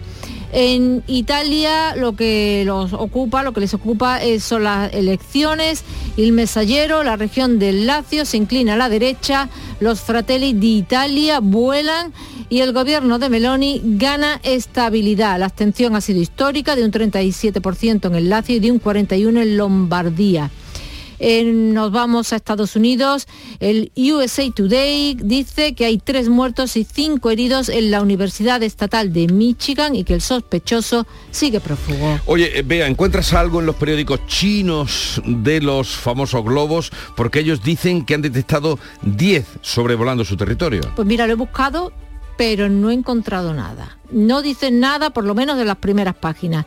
[0.50, 5.84] En Italia lo que los ocupa, lo que les ocupa son las elecciones.
[6.16, 9.48] El Mesallero, la región del Lacio, se inclina a la derecha.
[9.78, 12.14] Los Fratelli d'Italia vuelan
[12.48, 15.38] y el gobierno de Meloni gana estabilidad.
[15.38, 19.42] La abstención ha sido histórica de un 37% en el Lacio y de un 41%
[19.42, 20.50] en Lombardía
[21.44, 23.26] nos vamos a Estados Unidos.
[23.60, 29.12] El USA Today dice que hay tres muertos y cinco heridos en la Universidad Estatal
[29.12, 32.20] de Michigan y que el sospechoso sigue prófugo.
[32.26, 36.92] Oye, vea, eh, ¿encuentras algo en los periódicos chinos de los famosos globos?
[37.16, 40.82] Porque ellos dicen que han detectado 10 sobrevolando su territorio.
[40.94, 41.92] Pues mira, lo he buscado,
[42.38, 43.98] pero no he encontrado nada.
[44.10, 46.64] No dicen nada, por lo menos de las primeras páginas.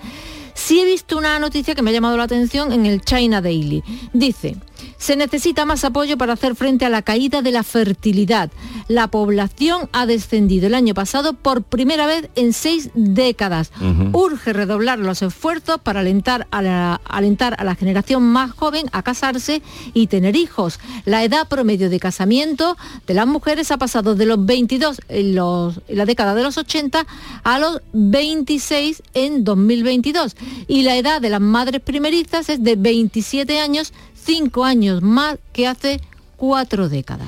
[0.53, 3.82] Sí he visto una noticia que me ha llamado la atención en el China Daily.
[4.11, 4.57] Dice,
[4.98, 8.52] se necesita más apoyo para hacer frente a la caída de la fertilidad.
[8.88, 13.72] La población ha descendido el año pasado por primera vez en seis décadas.
[14.14, 19.04] Urge redoblar los esfuerzos para alentar a, la, alentar a la generación más joven a
[19.04, 19.62] casarse
[19.94, 20.80] y tener hijos.
[21.06, 22.78] La edad promedio de casamiento
[23.08, 27.06] de las mujeres ha pasado de los 22 en, en la década de los 80
[27.44, 30.36] a los 26 en 2022.
[30.68, 35.67] Y la edad de las madres primerizas es de 27 años cinco años más que
[35.67, 36.01] hace
[36.38, 37.28] cuatro décadas.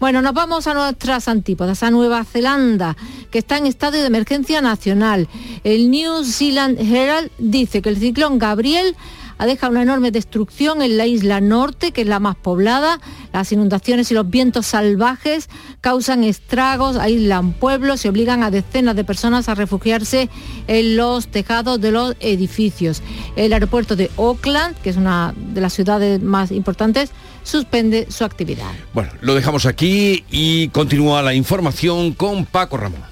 [0.00, 2.96] Bueno, nos vamos a nuestras antípodas, a Nueva Zelanda,
[3.30, 5.28] que está en estado de emergencia nacional.
[5.62, 8.96] El New Zealand Herald dice que el ciclón Gabriel
[9.38, 13.00] ha dejado una enorme destrucción en la isla norte, que es la más poblada.
[13.32, 15.48] Las inundaciones y los vientos salvajes
[15.80, 20.28] causan estragos, aíslan pueblos y obligan a decenas de personas a refugiarse
[20.66, 23.02] en los tejados de los edificios.
[23.36, 27.10] El aeropuerto de Auckland, que es una de las ciudades más importantes,
[27.42, 28.72] suspende su actividad.
[28.92, 33.11] Bueno, lo dejamos aquí y continúa la información con Paco Ramón.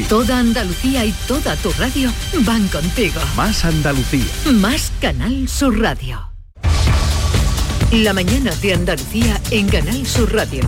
[0.00, 3.20] Toda Andalucía y toda tu radio van contigo.
[3.36, 4.24] Más Andalucía.
[4.54, 6.30] Más Canal Sur Radio.
[7.92, 10.62] La mañana de Andalucía en Canal Sur Radio.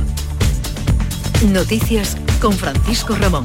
[1.48, 3.44] Noticias con Francisco Ramón.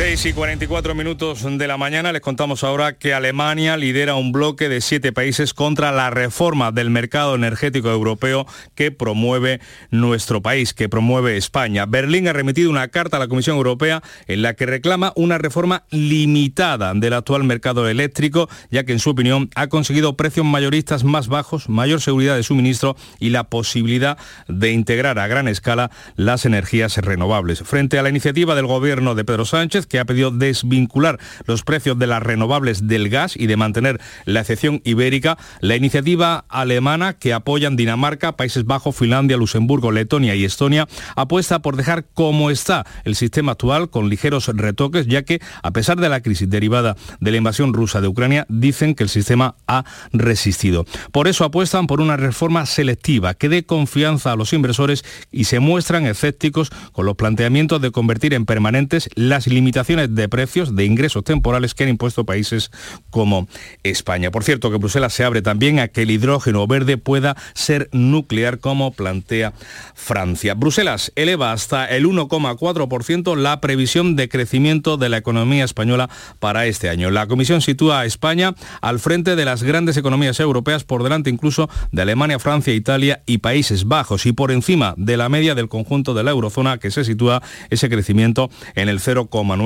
[0.00, 4.70] 6 y 44 minutos de la mañana les contamos ahora que Alemania lidera un bloque
[4.70, 10.88] de siete países contra la reforma del mercado energético europeo que promueve nuestro país, que
[10.88, 11.84] promueve España.
[11.84, 15.84] Berlín ha remitido una carta a la Comisión Europea en la que reclama una reforma
[15.90, 21.28] limitada del actual mercado eléctrico, ya que en su opinión ha conseguido precios mayoristas más
[21.28, 24.16] bajos, mayor seguridad de suministro y la posibilidad
[24.48, 27.58] de integrar a gran escala las energías renovables.
[27.64, 31.98] Frente a la iniciativa del gobierno de Pedro Sánchez, que ha pedido desvincular los precios
[31.98, 37.34] de las renovables del gas y de mantener la excepción ibérica, la iniciativa alemana que
[37.34, 43.16] apoyan Dinamarca, Países Bajos, Finlandia, Luxemburgo, Letonia y Estonia apuesta por dejar como está el
[43.16, 47.36] sistema actual con ligeros retoques, ya que a pesar de la crisis derivada de la
[47.36, 50.86] invasión rusa de Ucrania, dicen que el sistema ha resistido.
[51.10, 55.58] Por eso apuestan por una reforma selectiva que dé confianza a los inversores y se
[55.58, 61.24] muestran escépticos con los planteamientos de convertir en permanentes las limitaciones de precios de ingresos
[61.24, 62.70] temporales que han impuesto países
[63.10, 63.48] como
[63.82, 64.30] España.
[64.30, 68.58] Por cierto, que Bruselas se abre también a que el hidrógeno verde pueda ser nuclear
[68.58, 69.52] como plantea
[69.94, 70.54] Francia.
[70.54, 76.88] Bruselas eleva hasta el 1,4% la previsión de crecimiento de la economía española para este
[76.88, 77.10] año.
[77.10, 81.68] La Comisión sitúa a España al frente de las grandes economías europeas, por delante incluso
[81.90, 86.14] de Alemania, Francia, Italia y Países Bajos, y por encima de la media del conjunto
[86.14, 89.59] de la eurozona, que se sitúa ese crecimiento en el 0,9%.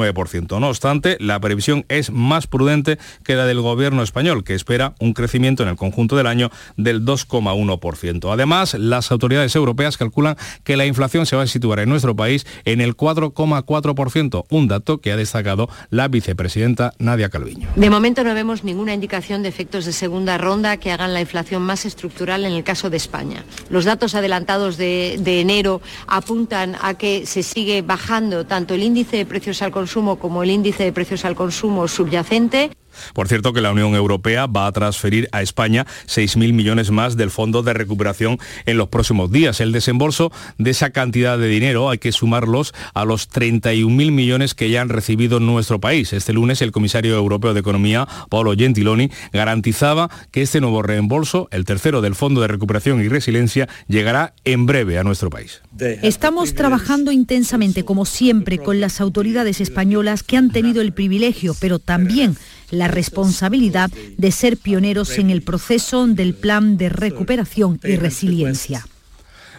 [0.59, 5.13] No obstante, la previsión es más prudente que la del gobierno español, que espera un
[5.13, 8.33] crecimiento en el conjunto del año del 2,1%.
[8.33, 12.47] Además, las autoridades europeas calculan que la inflación se va a situar en nuestro país
[12.65, 17.69] en el 4,4%, un dato que ha destacado la vicepresidenta Nadia Calviño.
[17.77, 21.63] De momento no vemos ninguna indicación de efectos de segunda ronda que hagan la inflación
[21.63, 23.45] más estructural en el caso de España.
[23.71, 29.27] Los datos adelantados de, enero apuntan a que se sigue bajando tanto el índice de
[29.27, 32.71] precios al consumo como el índice de precios al consumo subyacente.
[33.13, 37.31] Por cierto que la Unión Europea va a transferir a España 6.000 millones más del
[37.31, 39.61] Fondo de Recuperación en los próximos días.
[39.61, 44.71] El desembolso de esa cantidad de dinero hay que sumarlos a los 31.000 millones que
[44.71, 46.13] ya han recibido nuestro país.
[46.13, 51.65] Este lunes el comisario europeo de Economía, Paolo Gentiloni, garantizaba que este nuevo reembolso, el
[51.65, 55.63] tercero del Fondo de Recuperación y Resiliencia, llegará en breve a nuestro país.
[56.03, 61.79] Estamos trabajando intensamente, como siempre, con las autoridades españolas que han tenido el privilegio, pero
[61.79, 62.37] también
[62.71, 68.87] la responsabilidad de ser pioneros en el proceso del plan de recuperación y resiliencia.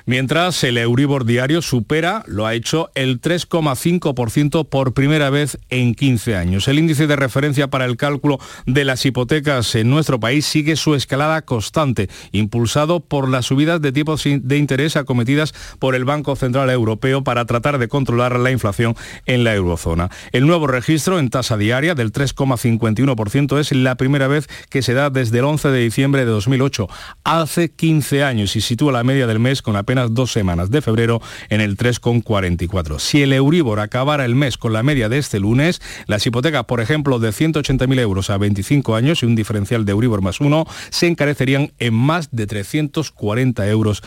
[0.07, 6.35] Mientras el Euribor diario supera, lo ha hecho, el 3,5% por primera vez en 15
[6.35, 6.67] años.
[6.67, 8.37] El índice de referencia para el cálculo
[8.67, 13.91] de las hipotecas en nuestro país sigue su escalada constante, impulsado por las subidas de
[13.91, 18.95] tipos de interés acometidas por el Banco Central Europeo para tratar de controlar la inflación
[19.25, 20.11] en la eurozona.
[20.31, 25.09] El nuevo registro en tasa diaria del 3,51% es la primera vez que se da
[25.09, 26.87] desde el 11 de diciembre de 2008,
[27.23, 31.21] hace 15 años, y sitúa la media del mes con apenas dos semanas de febrero
[31.49, 32.99] en el 3,44.
[32.99, 36.81] Si el Euribor acabara el mes con la media de este lunes, las hipotecas, por
[36.81, 41.07] ejemplo, de 180.000 euros a 25 años y un diferencial de Euribor más uno, se
[41.07, 44.03] encarecerían en más de 340 euros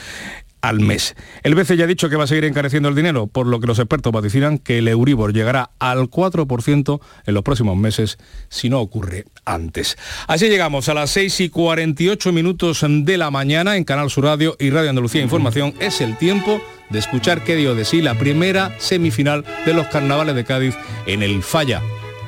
[0.61, 1.15] al mes.
[1.43, 3.67] El BCE ya ha dicho que va a seguir encareciendo el dinero, por lo que
[3.67, 8.81] los expertos vaticinan que el Euribor llegará al 4% en los próximos meses si no
[8.81, 9.97] ocurre antes.
[10.27, 14.57] Así llegamos a las 6 y 48 minutos de la mañana en Canal Sur Radio
[14.59, 15.75] y Radio Andalucía Información.
[15.81, 20.35] Es el tiempo de escuchar qué dio de sí la primera semifinal de los carnavales
[20.35, 20.75] de Cádiz
[21.07, 21.83] en el Falla,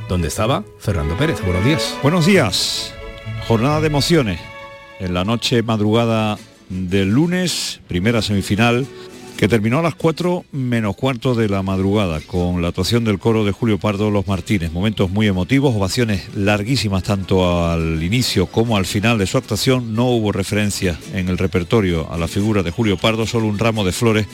[0.08, 1.42] donde estaba Fernando Pérez.
[1.44, 1.96] Buenos días.
[2.02, 2.94] Buenos días.
[3.48, 4.40] Jornada de emociones.
[4.98, 6.38] En la noche madrugada
[6.70, 8.86] del lunes, primera semifinal,
[9.36, 13.44] que terminó a las 4 menos cuarto de la madrugada, con la actuación del coro
[13.44, 14.72] de Julio Pardo Los Martínez.
[14.72, 19.94] Momentos muy emotivos, ovaciones larguísimas tanto al inicio como al final de su actuación.
[19.94, 23.84] No hubo referencia en el repertorio a la figura de Julio Pardo, solo un ramo
[23.84, 24.26] de flores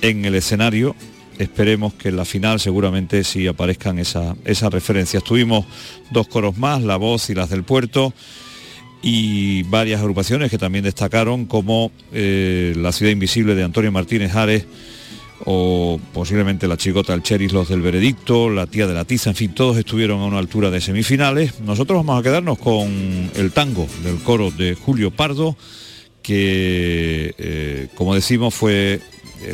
[0.00, 0.94] en el escenario
[1.38, 5.22] esperemos que en la final seguramente sí aparezcan esa, esas referencias.
[5.22, 5.66] Tuvimos
[6.10, 8.12] dos coros más, La Voz y las del Puerto,
[9.02, 14.66] y varias agrupaciones que también destacaron, como eh, La Ciudad Invisible de Antonio Martínez Ares,
[15.44, 19.36] o posiblemente la chigota del Cheris, los del Veredicto, la tía de la Tiza, en
[19.36, 21.60] fin, todos estuvieron a una altura de semifinales.
[21.60, 25.56] Nosotros vamos a quedarnos con el tango del coro de Julio Pardo,
[26.22, 29.00] que, eh, como decimos, fue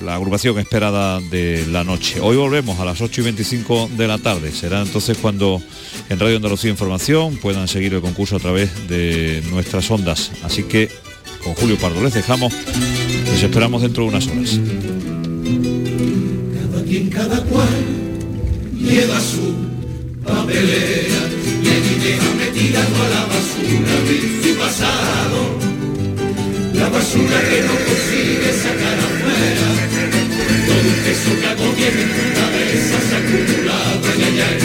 [0.03, 2.21] la agrupación esperada de la noche.
[2.21, 4.53] Hoy volvemos a las 8 y 25 de la tarde.
[4.53, 5.63] Será entonces cuando
[6.09, 10.31] en Radio Andalucía Información puedan seguir el concurso a través de nuestras ondas.
[10.43, 10.89] Así que
[11.43, 12.53] con Julio Pardo les dejamos.
[13.33, 14.61] Les esperamos dentro de unas horas.
[16.71, 17.69] Cada quien, cada cual
[18.79, 19.55] lleva su
[20.25, 21.29] papelera
[21.63, 24.33] y metida toda la basura de.
[26.83, 29.69] La basura que no consigue sacar afuera.
[30.67, 33.79] Todo el peso que agobia en tu cabeza se acumula
[34.13, 34.59] en ayer.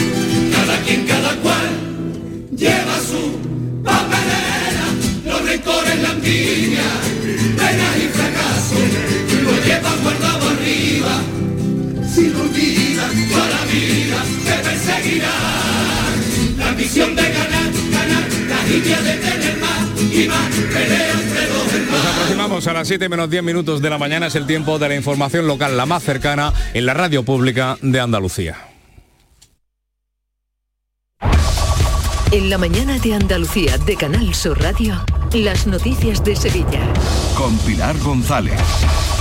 [0.50, 1.68] Cada quien, cada cual
[2.56, 3.22] lleva su
[3.84, 4.86] papelera.
[5.26, 6.88] Los rencores, la envidia,
[7.56, 8.88] penas y fracasos.
[9.44, 11.14] Lo llevan guardado arriba.
[12.12, 15.36] Si lo olvidas, toda la vida te perseguirá.
[16.58, 19.77] La ambición de ganar, ganar, la idea de tener más
[20.26, 24.26] Nos aproximamos a las 7 menos 10 minutos de la mañana.
[24.26, 28.00] Es el tiempo de la información local, la más cercana, en la radio pública de
[28.00, 28.67] Andalucía.
[32.30, 35.02] En la mañana de Andalucía de Canal Sur Radio,
[35.32, 36.92] las noticias de Sevilla.
[37.34, 38.60] Con Pilar González.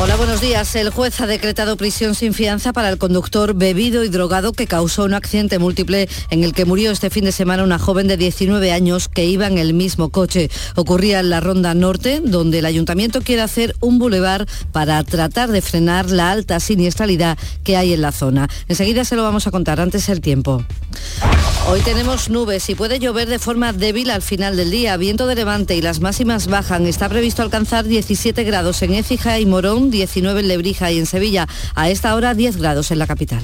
[0.02, 0.76] Hola, buenos días.
[0.76, 5.06] El juez ha decretado prisión sin fianza para el conductor bebido y drogado que causó
[5.06, 8.74] un accidente múltiple en el que murió este fin de semana una joven de 19
[8.74, 10.52] años que iba en el mismo coche.
[10.76, 15.62] Ocurría en la Ronda Norte, donde el ayuntamiento quiere hacer un bulevar para tratar de
[15.62, 18.50] frenar la alta siniestralidad que hay en la zona.
[18.68, 20.66] Enseguida se lo vamos a contar, antes el tiempo.
[21.70, 24.98] Hoy tenemos nubes y puede llover de forma débil al final del día.
[24.98, 26.86] Viento de levante y las máximas bajan.
[26.86, 31.48] Está previsto alcanzar 17 grados en Écija y Morón, 19 en Lebrija y en Sevilla.
[31.76, 33.44] A esta hora 10 grados en la capital.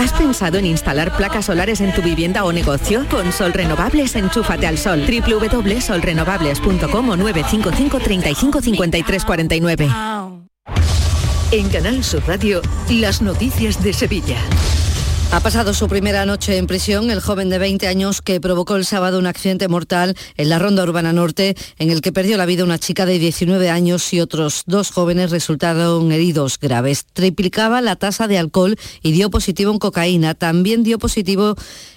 [0.00, 3.04] ¿Has pensado en instalar placas solares en tu vivienda o negocio?
[3.10, 5.04] Con Sol Renovables, enchúfate al sol.
[5.06, 9.88] www.solrenovables.com o 955 35 53 49.
[11.52, 14.38] En Canal Sur Radio, las noticias de Sevilla.
[15.32, 18.84] Ha pasado su primera noche en prisión el joven de 20 años que provocó el
[18.84, 22.64] sábado un accidente mortal en la Ronda Urbana Norte en el que perdió la vida
[22.64, 27.06] una chica de 19 años y otros dos jóvenes resultaron heridos graves.
[27.12, 30.34] Triplicaba la tasa de alcohol y dio positivo en cocaína.
[30.34, 31.54] También dio positivo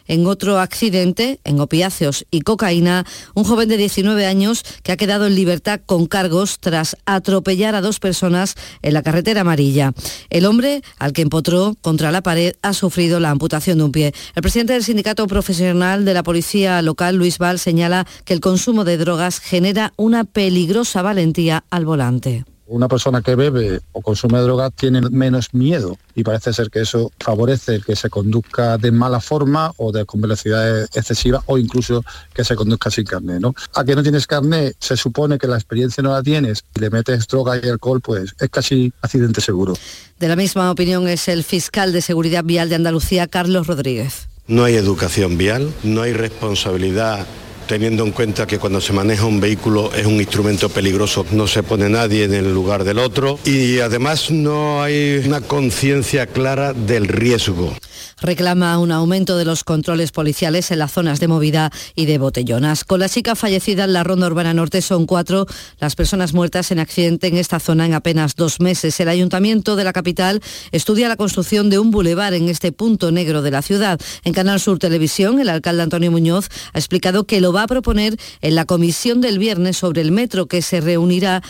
[0.08, 5.28] en otro accidente, en opiáceos y cocaína, un joven de 19 años que ha quedado
[5.28, 9.94] en libertad con cargos tras atropellar a dos personas en la carretera amarilla.
[10.30, 14.14] El hombre, al que empotró contra la pared, ha sufrido la amputación de un pie.
[14.36, 18.84] El presidente del sindicato profesional de la policía local, Luis Val, señala que el consumo
[18.84, 22.46] de drogas genera una peligrosa valentía al volante.
[22.74, 27.12] Una persona que bebe o consume drogas tiene menos miedo y parece ser que eso
[27.20, 32.04] favorece el que se conduzca de mala forma o de con velocidad excesiva o incluso
[32.34, 33.40] que se conduzca sin carnet.
[33.40, 33.54] ¿no?
[33.76, 36.90] A que no tienes carnet, se supone que la experiencia no la tienes y le
[36.90, 39.76] metes droga y alcohol, pues es casi accidente seguro.
[40.20, 44.30] De la misma opinión es el fiscal de Seguridad Vial de Andalucía, Carlos Rodríguez.
[44.48, 47.28] No hay educación vial, no hay responsabilidad
[47.68, 51.64] teniendo en cuenta que cuando se maneja un vehículo es un instrumento peligroso, no se
[51.64, 57.08] pone nadie en el lugar del otro y además no hay una conciencia clara del
[57.08, 57.76] riesgo.
[58.24, 62.86] Reclama un aumento de los controles policiales en las zonas de movida y de botellonas.
[62.86, 65.46] Con la chica fallecida en la Ronda Urbana Norte son cuatro
[65.78, 68.98] las personas muertas en accidente en esta zona en apenas dos meses.
[69.02, 73.42] El ayuntamiento de la capital estudia la construcción de un bulevar en este punto negro
[73.42, 74.00] de la ciudad.
[74.24, 78.16] En Canal Sur Televisión, el alcalde Antonio Muñoz ha explicado que lo va a proponer
[78.40, 81.44] en la comisión del viernes sobre el metro que se reunirá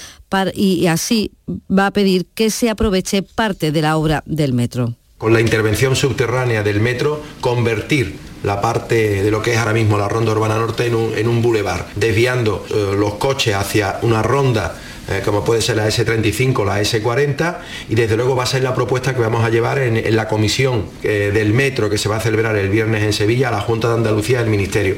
[0.55, 5.31] y así va a pedir que se aproveche parte de la obra del metro con
[5.31, 10.09] la intervención subterránea del metro, convertir la parte de lo que es ahora mismo la
[10.09, 14.75] ronda urbana norte en un, en un bulevar, desviando eh, los coches hacia una ronda
[15.09, 17.57] eh, como puede ser la S35 o la S40,
[17.89, 20.85] y desde luego va a ser la propuesta que vamos a llevar en, la comisión
[21.03, 23.89] eh, del metro que se va a celebrar el viernes en Sevilla a la Junta
[23.89, 24.95] de Andalucía del Ministerio.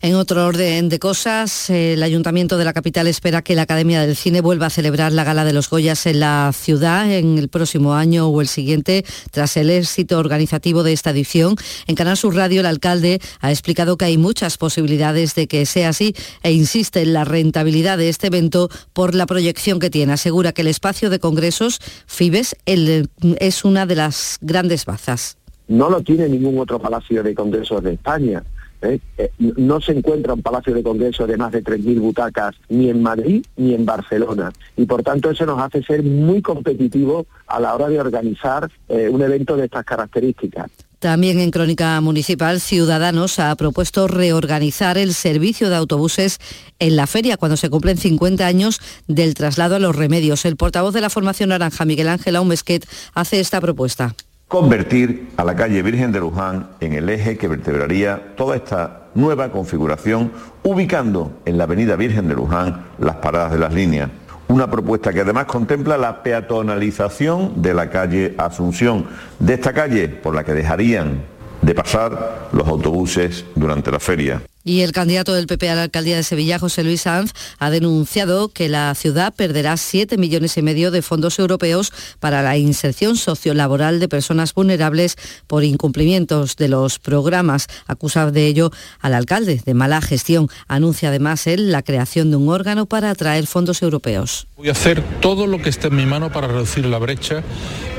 [0.00, 4.16] En otro orden de cosas, el Ayuntamiento de la capital espera que la Academia del
[4.16, 7.94] Cine vuelva a celebrar la Gala de los Goyas en la ciudad en el próximo
[7.94, 11.56] año o el siguiente, tras el éxito organizativo de esta edición.
[11.86, 15.88] En Canal Sur Radio, el alcalde ha explicado que hay muchas posibilidades de que sea
[15.88, 20.12] así e insiste en la rentabilidad de este evento por la proyección que tiene.
[20.12, 25.36] Asegura que el espacio de congresos FIBES es una de las grandes bazas.
[25.68, 28.42] No lo tiene ningún otro palacio de congresos de España.
[28.82, 28.98] ¿eh?
[29.18, 33.02] Eh, no se encuentra un palacio de congreso de más de 3.000 butacas ni en
[33.02, 34.52] Madrid ni en Barcelona.
[34.76, 39.08] Y por tanto eso nos hace ser muy competitivos a la hora de organizar eh,
[39.10, 40.70] un evento de estas características.
[40.98, 46.38] También en Crónica Municipal, Ciudadanos ha propuesto reorganizar el servicio de autobuses
[46.80, 50.44] en la feria cuando se cumplen 50 años del traslado a los remedios.
[50.44, 52.84] El portavoz de la Formación Naranja, Miguel Ángel Aumesquet,
[53.14, 54.16] hace esta propuesta
[54.48, 59.52] convertir a la calle Virgen de Luján en el eje que vertebraría toda esta nueva
[59.52, 60.32] configuración,
[60.62, 64.10] ubicando en la avenida Virgen de Luján las paradas de las líneas.
[64.48, 69.06] Una propuesta que además contempla la peatonalización de la calle Asunción,
[69.38, 71.22] de esta calle por la que dejarían
[71.60, 74.40] de pasar los autobuses durante la feria.
[74.68, 78.50] Y el candidato del PP a la alcaldía de Sevilla, José Luis Sanz, ha denunciado
[78.50, 81.90] que la ciudad perderá 7 millones y medio de fondos europeos
[82.20, 85.16] para la inserción sociolaboral de personas vulnerables
[85.46, 87.68] por incumplimientos de los programas.
[87.86, 90.50] Acusa de ello al alcalde de mala gestión.
[90.66, 94.48] Anuncia además él la creación de un órgano para atraer fondos europeos.
[94.58, 97.42] Voy a hacer todo lo que esté en mi mano para reducir la brecha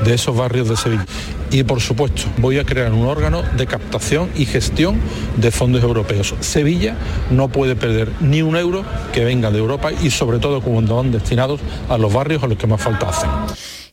[0.04, 1.06] de esos barrios de Sevilla.
[1.50, 5.00] Y por supuesto, voy a crear un órgano de captación y gestión
[5.36, 6.32] de fondos europeos.
[6.60, 6.94] Sevilla
[7.30, 8.84] no puede perder ni un euro
[9.14, 11.58] que venga de Europa y sobre todo cuando van destinados
[11.88, 13.30] a los barrios a los que más falta hacen.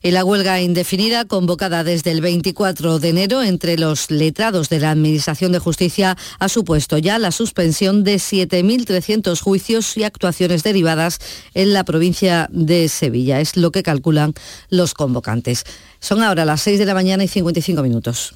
[0.03, 4.91] Y la huelga indefinida convocada desde el 24 de enero entre los letrados de la
[4.91, 11.19] Administración de Justicia ha supuesto ya la suspensión de 7.300 juicios y actuaciones derivadas
[11.53, 13.39] en la provincia de Sevilla.
[13.39, 14.33] Es lo que calculan
[14.69, 15.63] los convocantes.
[16.01, 18.35] Son ahora las 6 de la mañana y 55 minutos.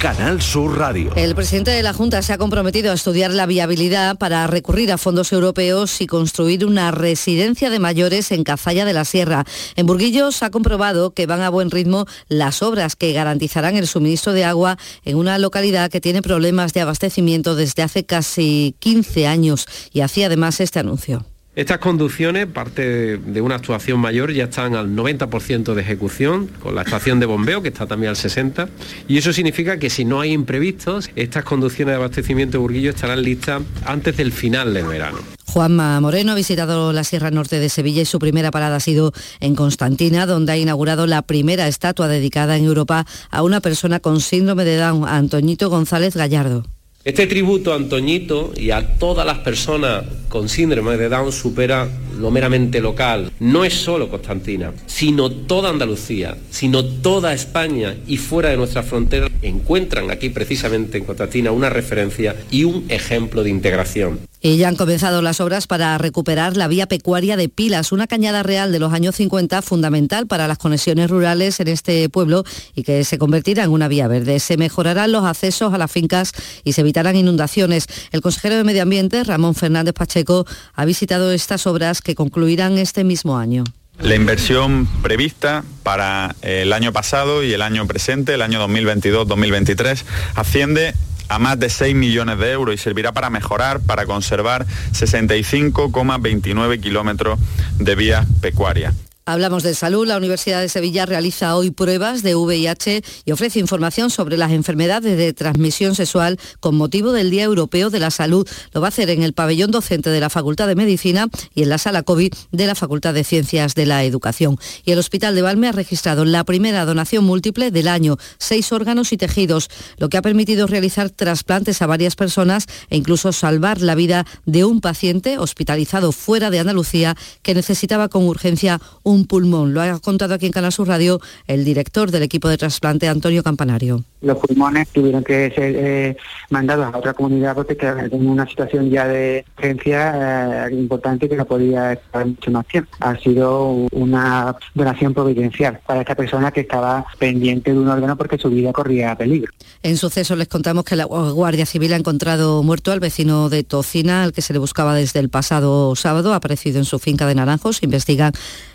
[0.00, 1.12] Canal Sur Radio.
[1.14, 4.96] El presidente de la Junta se ha comprometido a estudiar la viabilidad para recurrir a
[4.96, 9.44] fondos europeos y construir una residencia de mayores en Cazalla de la Sierra.
[9.76, 14.32] En Burguillos ha comprobado que van a buen ritmo las obras que garantizarán el suministro
[14.32, 19.66] de agua en una localidad que tiene problemas de abastecimiento desde hace casi 15 años
[19.92, 21.26] y hacía además este anuncio.
[21.56, 26.82] Estas conducciones, parte de una actuación mayor, ya están al 90% de ejecución, con la
[26.82, 28.68] estación de bombeo, que está también al 60%,
[29.08, 33.22] y eso significa que si no hay imprevistos, estas conducciones de abastecimiento de Burguillo estarán
[33.22, 35.18] listas antes del final del verano.
[35.44, 39.12] Juanma Moreno ha visitado la Sierra Norte de Sevilla y su primera parada ha sido
[39.40, 44.20] en Constantina, donde ha inaugurado la primera estatua dedicada en Europa a una persona con
[44.20, 46.62] síndrome de Down, Antoñito González Gallardo.
[47.02, 51.88] Este tributo a Antoñito y a todas las personas con síndrome de Down supera
[52.18, 53.32] lo meramente local.
[53.40, 59.30] No es solo Constantina, sino toda Andalucía, sino toda España y fuera de nuestras fronteras
[59.40, 64.20] encuentran aquí precisamente en Constantina una referencia y un ejemplo de integración.
[64.42, 68.42] Y ya han comenzado las obras para recuperar la vía pecuaria de Pilas, una cañada
[68.42, 73.04] real de los años 50 fundamental para las conexiones rurales en este pueblo y que
[73.04, 74.40] se convertirá en una vía verde.
[74.40, 76.32] Se mejorarán los accesos a las fincas
[76.64, 77.86] y se evitarán inundaciones.
[78.12, 83.04] El consejero de Medio Ambiente, Ramón Fernández Pacheco, ha visitado estas obras que concluirán este
[83.04, 83.64] mismo año.
[84.02, 90.04] La inversión prevista para el año pasado y el año presente, el año 2022-2023,
[90.36, 90.94] asciende
[91.30, 97.38] a más de 6 millones de euros y servirá para mejorar, para conservar 65,29 kilómetros
[97.78, 99.09] de vías pecuarias.
[99.30, 100.08] Hablamos de salud.
[100.08, 105.16] La Universidad de Sevilla realiza hoy pruebas de VIH y ofrece información sobre las enfermedades
[105.16, 108.48] de transmisión sexual con motivo del Día Europeo de la Salud.
[108.72, 111.68] Lo va a hacer en el pabellón docente de la Facultad de Medicina y en
[111.68, 114.58] la sala COVID de la Facultad de Ciencias de la Educación.
[114.84, 119.12] Y el Hospital de Valme ha registrado la primera donación múltiple del año, seis órganos
[119.12, 123.94] y tejidos, lo que ha permitido realizar trasplantes a varias personas e incluso salvar la
[123.94, 129.74] vida de un paciente hospitalizado fuera de Andalucía que necesitaba con urgencia un pulmón.
[129.74, 133.42] Lo ha contado aquí en Canal Sur Radio el director del equipo de trasplante, Antonio
[133.42, 134.04] Campanario.
[134.20, 136.16] Los pulmones tuvieron que ser eh,
[136.50, 141.44] mandados a otra comunidad porque en una situación ya de urgencia eh, importante que no
[141.44, 142.90] podía estar mucho más tiempo.
[143.00, 148.38] Ha sido una donación providencial para esta persona que estaba pendiente de un órgano porque
[148.38, 149.52] su vida corría peligro.
[149.82, 154.22] En suceso les contamos que la Guardia Civil ha encontrado muerto al vecino de Tocina,
[154.24, 157.34] al que se le buscaba desde el pasado sábado, ha aparecido en su finca de
[157.34, 158.32] Naranjos, investigan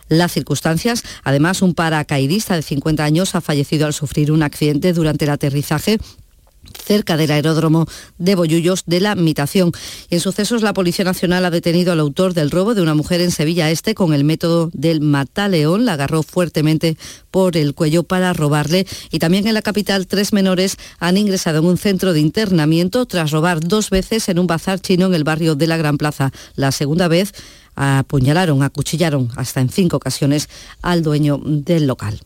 [0.09, 1.03] las circunstancias.
[1.23, 5.99] Además, un paracaidista de 50 años ha fallecido al sufrir un accidente durante el aterrizaje
[6.83, 9.71] cerca del aeródromo de Bollullos de la Mitación.
[10.09, 13.21] Y en sucesos, la Policía Nacional ha detenido al autor del robo de una mujer
[13.21, 15.85] en Sevilla Este con el método del mataleón.
[15.85, 16.97] La agarró fuertemente
[17.31, 18.85] por el cuello para robarle.
[19.11, 23.31] Y también en la capital, tres menores han ingresado en un centro de internamiento tras
[23.31, 26.31] robar dos veces en un bazar chino en el barrio de la Gran Plaza.
[26.55, 27.33] La segunda vez
[27.75, 30.49] apuñalaron, acuchillaron hasta en cinco ocasiones
[30.81, 32.19] al dueño del local.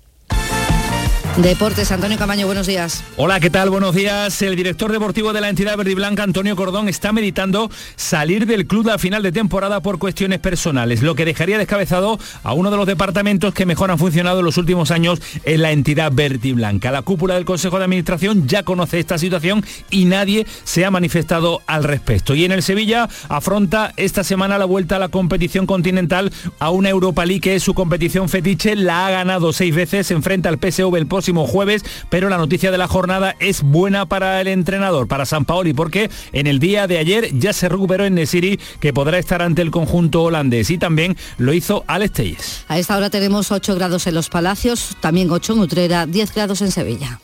[1.42, 3.02] Deportes, Antonio Camaño, buenos días.
[3.16, 3.70] Hola, ¿qué tal?
[3.70, 4.42] Buenos días.
[4.42, 8.68] El director deportivo de la entidad verde y blanca, Antonio Cordón, está meditando salir del
[8.68, 12.76] club a final de temporada por cuestiones personales, lo que dejaría descabezado a uno de
[12.76, 16.52] los departamentos que mejor han funcionado en los últimos años en la entidad verde y
[16.52, 16.92] blanca.
[16.92, 21.62] La cúpula del Consejo de Administración ya conoce esta situación y nadie se ha manifestado
[21.68, 22.36] al respecto.
[22.36, 26.90] Y en el Sevilla afronta esta semana la vuelta a la competición continental a una
[26.90, 30.60] Europa League que es su competición fetiche, la ha ganado seis veces, se enfrenta al
[30.60, 31.08] PSV el
[31.38, 35.74] jueves, pero la noticia de la jornada es buena para el entrenador, para San Paoli,
[35.74, 39.62] porque en el día de ayer ya se recuperó en Nesiri, que podrá estar ante
[39.62, 42.66] el conjunto holandés, y también lo hizo Alex Telles.
[42.68, 46.62] A esta hora tenemos 8 grados en los Palacios, también 8 en Utrera, 10 grados
[46.62, 47.20] en Sevilla.